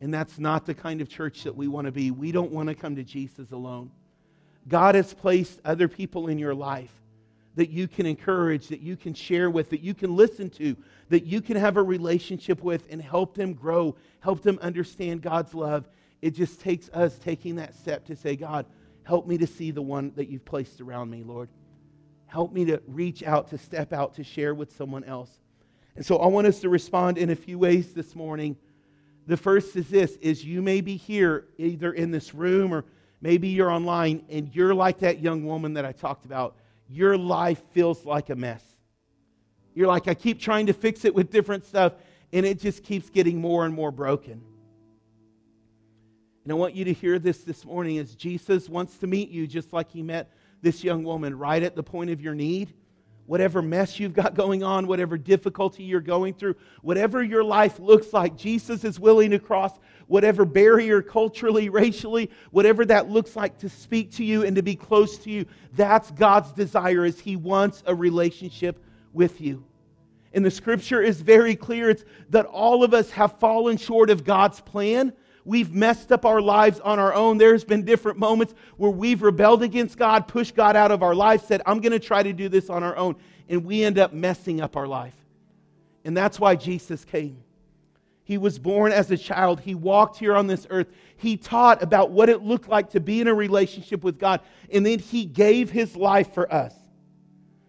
And 0.00 0.12
that's 0.12 0.38
not 0.38 0.66
the 0.66 0.74
kind 0.74 1.00
of 1.00 1.08
church 1.08 1.44
that 1.44 1.56
we 1.56 1.68
want 1.68 1.86
to 1.86 1.92
be. 1.92 2.10
We 2.10 2.30
don't 2.30 2.52
want 2.52 2.68
to 2.68 2.74
come 2.74 2.96
to 2.96 3.04
Jesus 3.04 3.50
alone. 3.50 3.90
God 4.68 4.94
has 4.94 5.14
placed 5.14 5.60
other 5.64 5.88
people 5.88 6.28
in 6.28 6.38
your 6.38 6.54
life 6.54 6.92
that 7.54 7.70
you 7.70 7.88
can 7.88 8.04
encourage, 8.04 8.68
that 8.68 8.80
you 8.80 8.96
can 8.96 9.14
share 9.14 9.48
with, 9.48 9.70
that 9.70 9.80
you 9.80 9.94
can 9.94 10.14
listen 10.14 10.50
to, 10.50 10.76
that 11.08 11.24
you 11.24 11.40
can 11.40 11.56
have 11.56 11.78
a 11.78 11.82
relationship 11.82 12.62
with 12.62 12.86
and 12.90 13.00
help 13.00 13.34
them 13.34 13.54
grow, 13.54 13.96
help 14.20 14.42
them 14.42 14.58
understand 14.60 15.22
God's 15.22 15.54
love. 15.54 15.88
It 16.20 16.32
just 16.32 16.60
takes 16.60 16.90
us 16.90 17.18
taking 17.18 17.56
that 17.56 17.74
step 17.74 18.04
to 18.06 18.16
say, 18.16 18.36
God, 18.36 18.66
help 19.04 19.26
me 19.26 19.38
to 19.38 19.46
see 19.46 19.70
the 19.70 19.82
one 19.82 20.12
that 20.16 20.28
you've 20.28 20.44
placed 20.44 20.80
around 20.80 21.10
me, 21.10 21.22
Lord. 21.22 21.48
Help 22.26 22.52
me 22.52 22.64
to 22.66 22.82
reach 22.86 23.22
out, 23.22 23.48
to 23.50 23.58
step 23.58 23.92
out, 23.92 24.14
to 24.14 24.24
share 24.24 24.54
with 24.54 24.76
someone 24.76 25.04
else. 25.04 25.30
And 25.94 26.04
so 26.04 26.18
I 26.18 26.26
want 26.26 26.46
us 26.46 26.60
to 26.60 26.68
respond 26.68 27.18
in 27.18 27.30
a 27.30 27.36
few 27.36 27.58
ways 27.58 27.94
this 27.94 28.14
morning. 28.14 28.56
The 29.26 29.36
first 29.36 29.74
is 29.76 29.88
this 29.88 30.12
is 30.16 30.44
you 30.44 30.62
may 30.62 30.80
be 30.80 30.96
here 30.96 31.46
either 31.58 31.92
in 31.92 32.10
this 32.10 32.34
room 32.34 32.72
or 32.72 32.84
maybe 33.20 33.48
you're 33.48 33.70
online 33.70 34.24
and 34.28 34.54
you're 34.54 34.74
like 34.74 34.98
that 35.00 35.20
young 35.20 35.44
woman 35.44 35.74
that 35.74 35.84
I 35.84 35.92
talked 35.92 36.26
about 36.26 36.56
your 36.88 37.16
life 37.16 37.62
feels 37.72 38.04
like 38.04 38.30
a 38.30 38.36
mess. 38.36 38.62
You're 39.74 39.88
like, 39.88 40.08
I 40.08 40.14
keep 40.14 40.40
trying 40.40 40.66
to 40.66 40.72
fix 40.72 41.04
it 41.04 41.14
with 41.14 41.30
different 41.30 41.64
stuff, 41.64 41.94
and 42.32 42.46
it 42.46 42.60
just 42.60 42.82
keeps 42.82 43.10
getting 43.10 43.40
more 43.40 43.64
and 43.64 43.74
more 43.74 43.90
broken. 43.90 44.40
And 46.44 46.52
I 46.52 46.54
want 46.54 46.74
you 46.74 46.84
to 46.84 46.92
hear 46.92 47.18
this 47.18 47.38
this 47.38 47.64
morning 47.64 47.98
as 47.98 48.14
Jesus 48.14 48.68
wants 48.68 48.96
to 48.98 49.06
meet 49.06 49.30
you 49.30 49.46
just 49.46 49.72
like 49.72 49.90
he 49.90 50.02
met 50.02 50.30
this 50.66 50.82
young 50.82 51.04
woman 51.04 51.38
right 51.38 51.62
at 51.62 51.76
the 51.76 51.82
point 51.82 52.10
of 52.10 52.20
your 52.20 52.34
need 52.34 52.74
whatever 53.26 53.60
mess 53.60 53.98
you've 53.98 54.12
got 54.12 54.34
going 54.34 54.62
on, 54.62 54.86
whatever 54.86 55.18
difficulty 55.18 55.82
you're 55.82 56.00
going 56.00 56.32
through, 56.32 56.54
whatever 56.82 57.22
your 57.22 57.44
life 57.44 57.78
looks 57.78 58.12
like, 58.12 58.36
Jesus 58.36 58.84
is 58.84 58.98
willing 58.98 59.30
to 59.32 59.38
cross 59.38 59.72
whatever 60.06 60.44
barrier 60.44 61.02
culturally, 61.02 61.68
racially, 61.68 62.30
whatever 62.52 62.84
that 62.84 63.10
looks 63.10 63.34
like 63.34 63.58
to 63.58 63.68
speak 63.68 64.12
to 64.12 64.24
you 64.24 64.44
and 64.44 64.54
to 64.54 64.62
be 64.62 64.76
close 64.76 65.18
to 65.18 65.30
you. 65.30 65.44
That's 65.74 66.10
God's 66.12 66.52
desire 66.52 67.04
is 67.04 67.18
he 67.18 67.34
wants 67.34 67.82
a 67.86 67.94
relationship 67.94 68.80
with 69.12 69.40
you. 69.40 69.64
And 70.32 70.44
the 70.44 70.50
scripture 70.50 71.02
is 71.02 71.20
very 71.20 71.56
clear 71.56 71.90
it's 71.90 72.04
that 72.30 72.46
all 72.46 72.84
of 72.84 72.94
us 72.94 73.10
have 73.10 73.40
fallen 73.40 73.76
short 73.76 74.10
of 74.10 74.22
God's 74.22 74.60
plan 74.60 75.12
We've 75.46 75.72
messed 75.72 76.10
up 76.10 76.26
our 76.26 76.40
lives 76.40 76.80
on 76.80 76.98
our 76.98 77.14
own. 77.14 77.38
There's 77.38 77.62
been 77.62 77.84
different 77.84 78.18
moments 78.18 78.52
where 78.78 78.90
we've 78.90 79.22
rebelled 79.22 79.62
against 79.62 79.96
God, 79.96 80.26
pushed 80.26 80.56
God 80.56 80.74
out 80.74 80.90
of 80.90 81.04
our 81.04 81.14
life, 81.14 81.46
said, 81.46 81.62
I'm 81.64 81.80
going 81.80 81.92
to 81.92 82.00
try 82.00 82.24
to 82.24 82.32
do 82.32 82.48
this 82.48 82.68
on 82.68 82.82
our 82.82 82.96
own. 82.96 83.14
And 83.48 83.64
we 83.64 83.84
end 83.84 83.96
up 83.96 84.12
messing 84.12 84.60
up 84.60 84.76
our 84.76 84.88
life. 84.88 85.14
And 86.04 86.16
that's 86.16 86.40
why 86.40 86.56
Jesus 86.56 87.04
came. 87.04 87.44
He 88.24 88.38
was 88.38 88.58
born 88.58 88.90
as 88.90 89.12
a 89.12 89.16
child. 89.16 89.60
He 89.60 89.76
walked 89.76 90.18
here 90.18 90.34
on 90.34 90.48
this 90.48 90.66
earth. 90.68 90.88
He 91.16 91.36
taught 91.36 91.80
about 91.80 92.10
what 92.10 92.28
it 92.28 92.42
looked 92.42 92.68
like 92.68 92.90
to 92.90 92.98
be 92.98 93.20
in 93.20 93.28
a 93.28 93.34
relationship 93.34 94.02
with 94.02 94.18
God. 94.18 94.40
And 94.72 94.84
then 94.84 94.98
he 94.98 95.24
gave 95.24 95.70
his 95.70 95.94
life 95.94 96.34
for 96.34 96.52
us. 96.52 96.74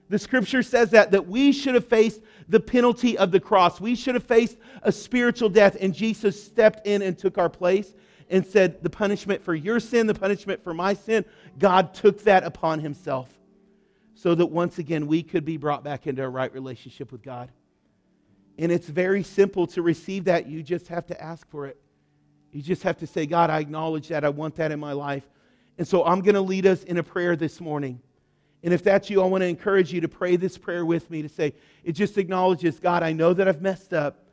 The 0.09 0.17
scripture 0.17 0.63
says 0.63 0.89
that, 0.91 1.11
that 1.11 1.27
we 1.27 1.51
should 1.51 1.75
have 1.75 1.85
faced 1.85 2.21
the 2.49 2.59
penalty 2.59 3.17
of 3.17 3.31
the 3.31 3.39
cross. 3.39 3.79
We 3.79 3.95
should 3.95 4.15
have 4.15 4.23
faced 4.23 4.57
a 4.83 4.91
spiritual 4.91 5.49
death, 5.49 5.77
and 5.79 5.93
Jesus 5.93 6.41
stepped 6.41 6.87
in 6.87 7.01
and 7.01 7.17
took 7.17 7.37
our 7.37 7.49
place 7.49 7.93
and 8.29 8.45
said, 8.45 8.81
The 8.81 8.89
punishment 8.89 9.43
for 9.43 9.55
your 9.55 9.79
sin, 9.79 10.07
the 10.07 10.13
punishment 10.13 10.63
for 10.63 10.73
my 10.73 10.93
sin, 10.93 11.25
God 11.59 11.93
took 11.93 12.23
that 12.23 12.43
upon 12.43 12.79
himself 12.79 13.33
so 14.15 14.33
that 14.33 14.47
once 14.47 14.79
again 14.79 15.07
we 15.07 15.21
could 15.21 15.45
be 15.45 15.57
brought 15.57 15.83
back 15.83 16.07
into 16.07 16.23
a 16.23 16.29
right 16.29 16.51
relationship 16.51 17.11
with 17.11 17.21
God. 17.21 17.51
And 18.57 18.71
it's 18.71 18.87
very 18.87 19.21
simple 19.21 19.67
to 19.67 19.81
receive 19.83 20.25
that. 20.25 20.47
You 20.47 20.63
just 20.63 20.87
have 20.87 21.05
to 21.07 21.21
ask 21.21 21.47
for 21.49 21.67
it. 21.67 21.79
You 22.51 22.61
just 22.63 22.81
have 22.83 22.97
to 22.97 23.07
say, 23.07 23.27
God, 23.27 23.51
I 23.51 23.59
acknowledge 23.59 24.07
that. 24.07 24.25
I 24.25 24.29
want 24.29 24.55
that 24.55 24.71
in 24.71 24.79
my 24.79 24.93
life. 24.93 25.29
And 25.77 25.87
so 25.87 26.03
I'm 26.03 26.21
going 26.21 26.35
to 26.35 26.41
lead 26.41 26.65
us 26.65 26.83
in 26.83 26.97
a 26.97 27.03
prayer 27.03 27.35
this 27.35 27.61
morning. 27.61 28.01
And 28.63 28.73
if 28.73 28.83
that's 28.83 29.09
you, 29.09 29.21
I 29.21 29.25
want 29.25 29.43
to 29.43 29.47
encourage 29.47 29.93
you 29.93 30.01
to 30.01 30.07
pray 30.07 30.35
this 30.35 30.57
prayer 30.57 30.85
with 30.85 31.09
me 31.09 31.21
to 31.21 31.29
say, 31.29 31.53
it 31.83 31.91
just 31.93 32.17
acknowledges, 32.17 32.79
God, 32.79 33.03
I 33.03 33.13
know 33.13 33.33
that 33.33 33.47
I've 33.47 33.61
messed 33.61 33.93
up. 33.93 34.25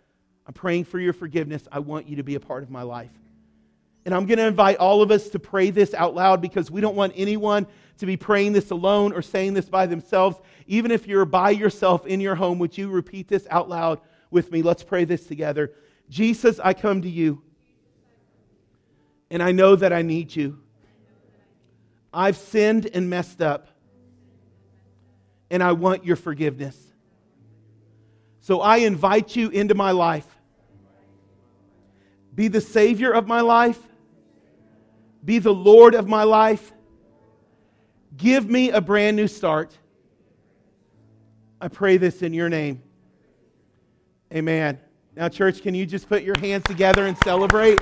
I'm 0.47 0.55
praying 0.55 0.85
for 0.85 0.99
your 0.99 1.13
forgiveness. 1.13 1.63
I 1.71 1.79
want 1.79 2.09
you 2.09 2.17
to 2.17 2.23
be 2.23 2.35
a 2.35 2.41
part 2.41 2.63
of 2.63 2.71
my 2.71 2.83
life. 2.83 3.13
And 4.05 4.15
I'm 4.15 4.27
going 4.27 4.39
to 4.39 4.47
invite 4.47 4.79
all 4.79 5.03
of 5.03 5.11
us 5.11 5.29
to 5.31 5.39
pray 5.39 5.71
this 5.71 5.95
out 5.95 6.15
loud 6.15 6.43
because 6.43 6.71
we 6.71 6.81
don't 6.81 6.97
want 6.97 7.13
anyone 7.17 7.67
to 7.99 8.07
be 8.07 8.17
praying 8.17 8.53
this 8.53 8.71
alone 8.71 9.13
or 9.13 9.23
saying 9.23 9.55
this 9.55 9.67
by 9.67 9.87
themselves. 9.87 10.39
Even 10.67 10.91
if 10.91 11.07
you're 11.07 11.25
by 11.25 11.51
yourself 11.51 12.07
in 12.07 12.21
your 12.21 12.35
home, 12.35 12.59
would 12.59 12.77
you 12.77 12.91
repeat 12.91 13.29
this 13.29 13.47
out 13.51 13.69
loud 13.69 14.01
with 14.31 14.51
me? 14.51 14.63
Let's 14.63 14.83
pray 14.83 15.05
this 15.05 15.27
together. 15.27 15.73
Jesus, 16.11 16.61
I 16.63 16.75
come 16.75 17.03
to 17.03 17.09
you, 17.09 17.43
and 19.31 19.43
I 19.43 19.53
know 19.53 19.75
that 19.77 19.93
I 19.93 20.03
need 20.03 20.35
you. 20.37 20.59
I've 22.13 22.37
sinned 22.37 22.91
and 22.93 23.09
messed 23.09 23.41
up 23.41 23.69
and 25.51 25.63
I 25.63 25.73
want 25.73 26.05
your 26.05 26.17
forgiveness. 26.17 26.77
So 28.41 28.61
I 28.61 28.79
invite 28.79 29.37
you 29.37 29.49
into 29.51 29.75
my 29.75 29.93
life. 29.93 30.27
Be 32.35 32.49
the 32.49 32.61
Savior 32.61 33.13
of 33.13 33.27
my 33.27 33.41
life. 33.41 33.79
Be 35.25 35.39
the 35.39 35.55
Lord 35.55 35.95
of 35.95 36.09
my 36.09 36.25
life. 36.25 36.73
Give 38.17 38.49
me 38.49 38.71
a 38.71 38.81
brand 38.81 39.17
new 39.17 39.29
start. 39.29 39.77
I 41.61 41.69
pray 41.69 41.97
this 41.97 42.23
in 42.23 42.35
your 42.35 42.49
name. 42.49 42.83
Amen. 44.33 44.79
Now, 45.17 45.29
church, 45.29 45.63
can 45.63 45.75
you 45.75 45.87
just 45.87 46.09
put 46.09 46.23
your 46.23 46.39
hands 46.41 46.65
together 46.65 47.07
and 47.07 47.17
celebrate? 47.19 47.79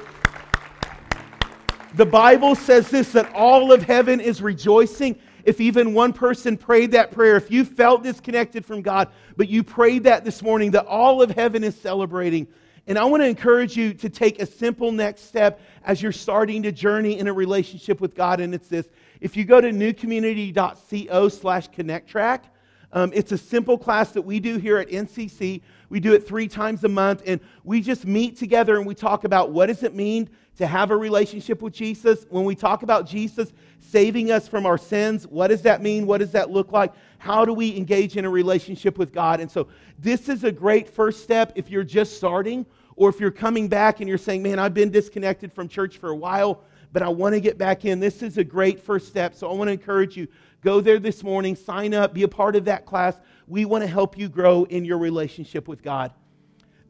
The 1.95 2.07
Bible 2.07 2.55
says 2.55 2.91
this 2.91 3.13
that 3.13 3.33
all 3.35 3.73
of 3.73 3.83
heaven 3.83 4.21
is 4.21 4.41
rejoicing 4.41 5.19
if 5.45 5.61
even 5.61 5.95
one 5.95 6.13
person 6.13 6.57
prayed 6.57 6.93
that 6.93 7.11
prayer, 7.11 7.37
if 7.37 7.51
you 7.51 7.65
felt 7.65 8.03
disconnected 8.03 8.65
from 8.65 8.83
God, 8.83 9.09
but 9.37 9.49
you 9.49 9.63
prayed 9.63 10.05
that 10.05 10.25
this 10.25 10.43
morning, 10.43 10.73
that 10.73 10.87
all 10.87 11.23
of 11.23 11.31
heaven 11.31 11.65
is 11.65 11.77
celebrating. 11.77 12.47
And 12.87 12.99
I 12.99 13.05
want 13.05 13.23
to 13.23 13.29
encourage 13.29 13.77
you 13.77 13.95
to 13.95 14.09
take 14.09 14.43
a 14.43 14.47
simple 14.47 14.91
next 14.91 15.23
step 15.23 15.61
as 15.85 16.03
you're 16.03 16.13
starting 16.13 16.63
to 16.65 16.73
journey 16.73 17.19
in 17.19 17.29
a 17.29 17.33
relationship 17.33 18.01
with 18.01 18.15
God, 18.15 18.41
and 18.41 18.55
it's 18.55 18.69
this. 18.69 18.89
If 19.21 19.37
you 19.37 19.45
go 19.45 19.61
to 19.61 19.71
newcommunity.co 19.71 21.29
slash 21.29 21.69
connect 21.69 22.09
track, 22.09 22.47
um, 22.93 23.13
it's 23.15 23.33
a 23.33 23.39
simple 23.39 23.79
class 23.79 24.13
that 24.13 24.23
we 24.23 24.39
do 24.41 24.59
here 24.59 24.79
at 24.79 24.89
NCC. 24.89 25.63
We 25.89 26.01
do 26.01 26.13
it 26.13 26.27
three 26.27 26.49
times 26.49 26.85
a 26.85 26.89
month, 26.89 27.23
and 27.25 27.41
we 27.65 27.81
just 27.81 28.05
meet 28.05 28.37
together 28.37 28.77
and 28.77 28.87
we 28.87 28.95
talk 28.95 29.25
about 29.25 29.51
what 29.51 29.67
does 29.67 29.83
it 29.83 29.95
mean 29.95 30.29
to 30.59 30.67
have 30.67 30.91
a 30.91 30.97
relationship 30.97 31.63
with 31.63 31.73
Jesus. 31.73 32.27
When 32.29 32.45
we 32.45 32.55
talk 32.55 32.83
about 32.83 33.07
Jesus 33.07 33.53
saving 33.81 34.31
us 34.31 34.49
from 34.49 34.67
our 34.67 34.79
sins, 34.79 35.27
what 35.27 35.49
does 35.49 35.63
that 35.63 35.83
mean? 35.83 36.07
What 36.07 36.19
does 36.19 36.33
that 36.33 36.51
look 36.51 36.73
like? 36.73 36.93
How 37.19 37.45
do 37.45 37.53
we 37.53 37.77
engage 37.77 38.17
in 38.17 38.25
a 38.25 38.31
relationship 38.31 38.99
with 38.99 39.13
God? 39.13 39.41
And 39.41 39.51
so, 39.51 39.69
this 39.99 40.29
is 40.29 40.45
a 40.45 40.53
great 40.53 40.89
first 40.89 41.23
step 41.23 41.53
if 41.57 41.71
you're 41.71 41.85
just 41.85 42.17
starting, 42.17 42.67
or 42.97 43.09
if 43.09 43.21
you're 43.21 43.31
coming 43.31 43.69
back 43.69 44.01
and 44.01 44.09
you're 44.09 44.19
saying, 44.19 44.43
Man, 44.43 44.59
I've 44.59 44.75
been 44.75 44.91
disconnected 44.91 45.53
from 45.53 45.69
church 45.69 45.99
for 45.99 46.11
a 46.11 46.17
while, 46.17 46.63
but 46.93 47.03
I 47.03 47.09
want 47.09 47.35
to 47.35 47.41
get 47.41 47.59
back 47.59 47.85
in. 47.85 48.01
This 48.01 48.23
is 48.23 48.39
a 48.39 48.45
great 48.45 48.81
first 48.81 49.09
step. 49.09 49.35
So, 49.35 49.51
I 49.51 49.55
want 49.55 49.69
to 49.69 49.73
encourage 49.73 50.17
you 50.17 50.29
go 50.63 50.81
there 50.81 50.99
this 50.99 51.23
morning, 51.23 51.57
sign 51.57 51.95
up, 51.95 52.15
be 52.15 52.23
a 52.23 52.29
part 52.29 52.57
of 52.57 52.67
that 52.67 52.87
class. 52.87 53.17
We 53.47 53.65
want 53.65 53.83
to 53.83 53.89
help 53.89 54.19
you 54.19 54.29
grow 54.29 54.65
in 54.65 54.85
your 54.85 54.99
relationship 54.99 55.67
with 55.67 55.83
God. 55.83 56.13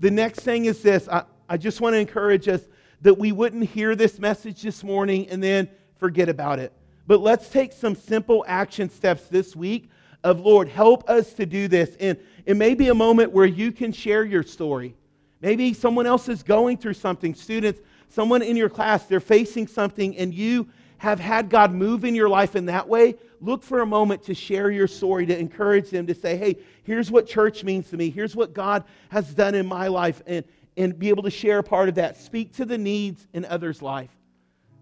The 0.00 0.10
next 0.10 0.40
thing 0.40 0.64
is 0.64 0.82
this 0.82 1.08
I, 1.08 1.24
I 1.48 1.56
just 1.56 1.80
want 1.80 1.94
to 1.94 1.98
encourage 1.98 2.48
us 2.48 2.62
that 3.02 3.18
we 3.18 3.32
wouldn't 3.32 3.68
hear 3.68 3.94
this 3.94 4.18
message 4.18 4.62
this 4.62 4.82
morning 4.82 5.28
and 5.28 5.42
then 5.42 5.68
forget 5.98 6.28
about 6.28 6.58
it. 6.58 6.72
But 7.06 7.20
let's 7.20 7.48
take 7.48 7.72
some 7.72 7.94
simple 7.94 8.44
action 8.48 8.88
steps 8.88 9.26
this 9.26 9.54
week 9.54 9.90
of 10.24 10.40
Lord, 10.40 10.68
help 10.68 11.08
us 11.10 11.32
to 11.34 11.46
do 11.46 11.68
this. 11.68 11.96
And 11.98 12.16
it 12.46 12.56
may 12.56 12.74
be 12.74 12.88
a 12.88 12.94
moment 12.94 13.32
where 13.32 13.46
you 13.46 13.72
can 13.72 13.92
share 13.92 14.24
your 14.24 14.42
story. 14.42 14.94
Maybe 15.40 15.74
someone 15.74 16.06
else 16.06 16.28
is 16.28 16.42
going 16.42 16.78
through 16.78 16.94
something. 16.94 17.34
Students, 17.34 17.80
someone 18.08 18.42
in 18.42 18.56
your 18.56 18.68
class, 18.68 19.06
they're 19.06 19.20
facing 19.20 19.66
something, 19.66 20.16
and 20.16 20.32
you 20.32 20.68
have 20.98 21.18
had 21.18 21.50
God 21.50 21.74
move 21.74 22.04
in 22.04 22.14
your 22.14 22.28
life 22.28 22.54
in 22.54 22.66
that 22.66 22.88
way. 22.88 23.16
Look 23.40 23.64
for 23.64 23.80
a 23.80 23.86
moment 23.86 24.22
to 24.24 24.34
share 24.34 24.70
your 24.70 24.86
story, 24.86 25.26
to 25.26 25.36
encourage 25.36 25.90
them, 25.90 26.06
to 26.06 26.14
say, 26.14 26.36
hey, 26.36 26.58
here's 26.84 27.10
what 27.10 27.26
church 27.26 27.64
means 27.64 27.90
to 27.90 27.96
me. 27.96 28.08
Here's 28.08 28.36
what 28.36 28.54
God 28.54 28.84
has 29.08 29.34
done 29.34 29.56
in 29.56 29.66
my 29.66 29.88
life. 29.88 30.22
And, 30.28 30.44
and 30.76 30.98
be 30.98 31.08
able 31.08 31.22
to 31.24 31.30
share 31.30 31.58
a 31.58 31.62
part 31.62 31.88
of 31.88 31.96
that. 31.96 32.16
Speak 32.16 32.52
to 32.54 32.64
the 32.64 32.78
needs 32.78 33.26
in 33.32 33.44
others' 33.44 33.82
life. 33.82 34.10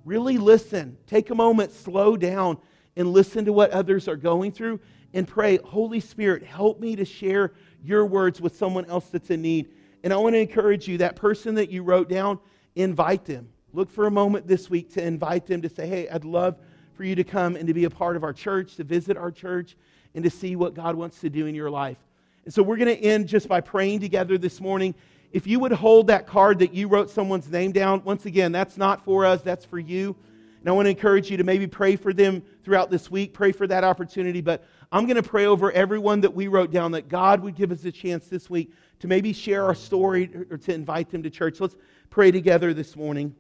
Really 0.05 0.39
listen. 0.39 0.97
Take 1.07 1.31
a 1.31 1.35
moment, 1.35 1.73
slow 1.73 2.17
down, 2.17 2.59
and 2.97 3.13
listen 3.13 3.45
to 3.45 3.53
what 3.53 3.71
others 3.71 4.09
are 4.09 4.17
going 4.17 4.53
through 4.53 4.81
and 5.13 5.27
pray, 5.27 5.59
Holy 5.59 6.01
Spirit, 6.01 6.43
help 6.43 6.81
me 6.81 6.97
to 6.97 7.05
share 7.05 7.53
your 7.83 8.07
words 8.07 8.41
with 8.41 8.57
someone 8.57 8.85
else 8.87 9.07
that's 9.07 9.31
in 9.31 9.43
need. 9.43 9.71
And 10.05 10.13
I 10.13 10.17
want 10.17 10.35
to 10.35 10.39
encourage 10.39 10.87
you 10.87 10.99
that 10.99 11.17
person 11.17 11.55
that 11.57 11.71
you 11.71 11.83
wrote 11.83 12.09
down, 12.09 12.39
invite 12.77 13.25
them. 13.25 13.49
Look 13.73 13.91
for 13.91 14.07
a 14.07 14.11
moment 14.11 14.47
this 14.47 14.71
week 14.71 14.93
to 14.95 15.05
invite 15.05 15.47
them 15.47 15.63
to 15.63 15.69
say, 15.69 15.87
hey, 15.87 16.09
I'd 16.09 16.25
love 16.25 16.59
for 16.95 17.05
you 17.05 17.15
to 17.15 17.25
come 17.25 17.57
and 17.57 17.67
to 17.67 17.75
be 17.75 17.85
a 17.85 17.91
part 17.91 18.17
of 18.17 18.25
our 18.25 18.33
church, 18.33 18.77
to 18.77 18.85
visit 18.85 19.17
our 19.17 19.31
church, 19.31 19.77
and 20.15 20.25
to 20.25 20.31
see 20.31 20.57
what 20.57 20.75
God 20.75 20.97
wants 20.97 21.21
to 21.21 21.31
do 21.31 21.47
in 21.47 21.55
your 21.55 21.71
life. 21.71 21.99
And 22.45 22.55
so 22.55 22.63
we're 22.63 22.77
going 22.77 22.97
to 22.97 23.03
end 23.03 23.29
just 23.29 23.49
by 23.49 23.61
praying 23.61 24.01
together 24.01 24.39
this 24.39 24.61
morning. 24.61 24.95
If 25.33 25.47
you 25.47 25.61
would 25.61 25.73
hold 25.73 26.09
that 26.09 26.27
card 26.27 26.59
that 26.59 26.75
you 26.75 26.89
wrote 26.89 27.11
someone's 27.11 27.49
name 27.49 27.73
down, 27.73 28.03
once 28.05 28.27
again, 28.27 28.51
that's 28.53 28.77
not 28.77 29.05
for 29.05 29.25
us, 29.25 29.43
that's 29.43 29.65
for 29.65 29.79
you. 29.79 30.17
And 30.61 30.69
I 30.69 30.73
want 30.73 30.87
to 30.87 30.91
encourage 30.91 31.31
you 31.31 31.37
to 31.37 31.45
maybe 31.45 31.67
pray 31.67 31.97
for 31.97 32.13
them 32.13 32.43
throughout 32.65 32.91
this 32.91 33.11
week, 33.11 33.33
pray 33.33 33.53
for 33.53 33.67
that 33.67 33.85
opportunity. 33.85 34.41
But 34.41 34.65
I'm 34.93 35.07
going 35.07 35.17
to 35.17 35.23
pray 35.23 35.47
over 35.47 35.73
everyone 35.73 36.21
that 36.21 36.35
we 36.35 36.49
wrote 36.49 36.71
down 36.71 36.93
that 36.93 37.09
God 37.09 37.41
would 37.41 37.55
give 37.55 37.73
us 37.73 37.85
a 37.85 37.93
chance 37.93 38.27
this 38.27 38.51
week 38.51 38.73
to 38.99 39.09
maybe 39.09 39.33
share 39.33 39.65
our 39.65 39.75
story 39.75 40.31
or 40.51 40.59
to 40.59 40.75
invite 40.75 41.11
them 41.11 41.23
to 41.23 41.31
church. 41.31 41.61
Let's 41.61 41.77
pray 42.11 42.31
together 42.31 42.75
this 42.75 42.97
morning. 42.97 43.35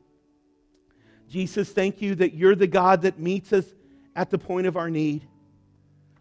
Jesus, 1.29 1.71
thank 1.71 2.01
you 2.01 2.15
that 2.17 2.35
you're 2.35 2.55
the 2.55 2.67
God 2.67 3.03
that 3.03 3.19
meets 3.19 3.53
us 3.53 3.67
at 4.17 4.31
the 4.31 4.39
point 4.39 4.67
of 4.67 4.77
our 4.77 4.89
need. 4.89 5.27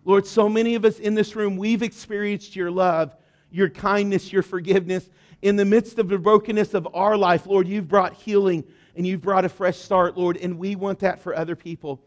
Lord, 0.03 0.25
so 0.25 0.49
many 0.49 0.75
of 0.75 0.83
us 0.83 0.99
in 0.99 1.15
this 1.15 1.35
room, 1.35 1.57
we've 1.57 1.83
experienced 1.83 2.55
your 2.55 2.71
love, 2.71 3.15
your 3.51 3.69
kindness, 3.69 4.31
your 4.31 4.43
forgiveness. 4.43 5.09
In 5.41 5.55
the 5.55 5.65
midst 5.65 5.99
of 5.99 6.09
the 6.09 6.17
brokenness 6.17 6.73
of 6.73 6.87
our 6.93 7.17
life, 7.17 7.45
Lord, 7.45 7.67
you've 7.67 7.87
brought 7.87 8.13
healing 8.13 8.63
and 8.95 9.07
you've 9.07 9.21
brought 9.21 9.45
a 9.45 9.49
fresh 9.49 9.77
start, 9.77 10.17
Lord, 10.17 10.37
and 10.37 10.57
we 10.59 10.75
want 10.75 10.99
that 10.99 11.21
for 11.21 11.35
other 11.35 11.55
people. 11.55 12.01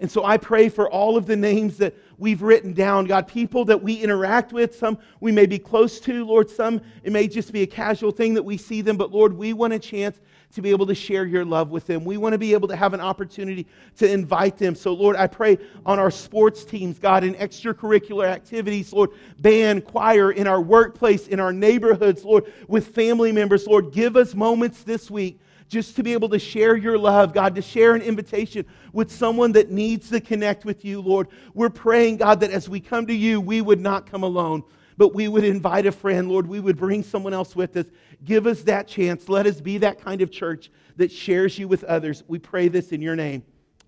And 0.00 0.10
so 0.10 0.24
I 0.24 0.36
pray 0.36 0.68
for 0.68 0.88
all 0.88 1.16
of 1.16 1.26
the 1.26 1.36
names 1.36 1.76
that 1.78 1.94
we've 2.18 2.40
written 2.40 2.72
down, 2.72 3.06
God, 3.06 3.26
people 3.26 3.64
that 3.64 3.82
we 3.82 3.94
interact 3.94 4.52
with, 4.52 4.76
some 4.76 4.98
we 5.20 5.32
may 5.32 5.46
be 5.46 5.58
close 5.58 5.98
to, 6.00 6.24
Lord, 6.24 6.48
some 6.48 6.80
it 7.02 7.12
may 7.12 7.26
just 7.26 7.52
be 7.52 7.62
a 7.62 7.66
casual 7.66 8.12
thing 8.12 8.34
that 8.34 8.44
we 8.44 8.56
see 8.56 8.80
them, 8.80 8.96
but 8.96 9.10
Lord, 9.10 9.32
we 9.32 9.52
want 9.52 9.72
a 9.72 9.78
chance 9.78 10.20
to 10.54 10.62
be 10.62 10.70
able 10.70 10.86
to 10.86 10.94
share 10.94 11.26
your 11.26 11.44
love 11.44 11.70
with 11.70 11.86
them. 11.86 12.04
We 12.04 12.16
want 12.16 12.32
to 12.32 12.38
be 12.38 12.52
able 12.52 12.68
to 12.68 12.76
have 12.76 12.94
an 12.94 13.00
opportunity 13.00 13.66
to 13.96 14.10
invite 14.10 14.56
them. 14.58 14.74
So, 14.74 14.92
Lord, 14.92 15.16
I 15.16 15.26
pray 15.26 15.58
on 15.84 15.98
our 15.98 16.10
sports 16.10 16.64
teams, 16.64 16.98
God, 16.98 17.22
in 17.24 17.34
extracurricular 17.34 18.26
activities, 18.26 18.92
Lord, 18.92 19.10
band, 19.38 19.84
choir, 19.84 20.32
in 20.32 20.46
our 20.46 20.60
workplace, 20.60 21.28
in 21.28 21.38
our 21.38 21.52
neighborhoods, 21.52 22.24
Lord, 22.24 22.52
with 22.66 22.88
family 22.88 23.32
members, 23.32 23.66
Lord, 23.66 23.92
give 23.92 24.16
us 24.16 24.34
moments 24.34 24.82
this 24.82 25.10
week 25.10 25.40
just 25.68 25.96
to 25.96 26.02
be 26.02 26.14
able 26.14 26.30
to 26.30 26.38
share 26.38 26.76
your 26.76 26.96
love, 26.96 27.34
God, 27.34 27.54
to 27.54 27.62
share 27.62 27.94
an 27.94 28.02
invitation 28.02 28.64
with 28.92 29.12
someone 29.12 29.52
that 29.52 29.70
needs 29.70 30.08
to 30.10 30.20
connect 30.20 30.64
with 30.64 30.84
you, 30.84 31.00
Lord. 31.00 31.28
We're 31.54 31.68
praying, 31.68 32.16
God, 32.16 32.40
that 32.40 32.50
as 32.50 32.68
we 32.68 32.80
come 32.80 33.06
to 33.06 33.14
you, 33.14 33.40
we 33.40 33.60
would 33.60 33.80
not 33.80 34.10
come 34.10 34.22
alone, 34.22 34.64
but 34.98 35.14
we 35.14 35.28
would 35.28 35.44
invite 35.44 35.86
a 35.86 35.92
friend, 35.92 36.28
Lord. 36.28 36.46
We 36.46 36.60
would 36.60 36.76
bring 36.76 37.02
someone 37.02 37.32
else 37.32 37.56
with 37.56 37.76
us. 37.76 37.86
Give 38.24 38.46
us 38.46 38.62
that 38.62 38.88
chance. 38.88 39.28
Let 39.28 39.46
us 39.46 39.60
be 39.60 39.78
that 39.78 40.02
kind 40.02 40.20
of 40.20 40.30
church 40.30 40.70
that 40.96 41.10
shares 41.10 41.56
you 41.58 41.68
with 41.68 41.84
others. 41.84 42.24
We 42.26 42.40
pray 42.40 42.68
this 42.68 42.90
in 42.90 43.00
your 43.00 43.16
name. 43.16 43.44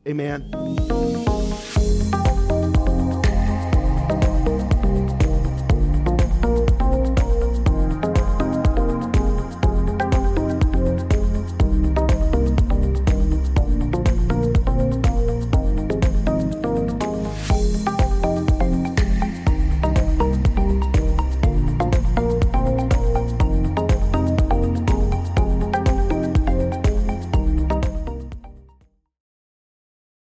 Amen. 0.06 0.99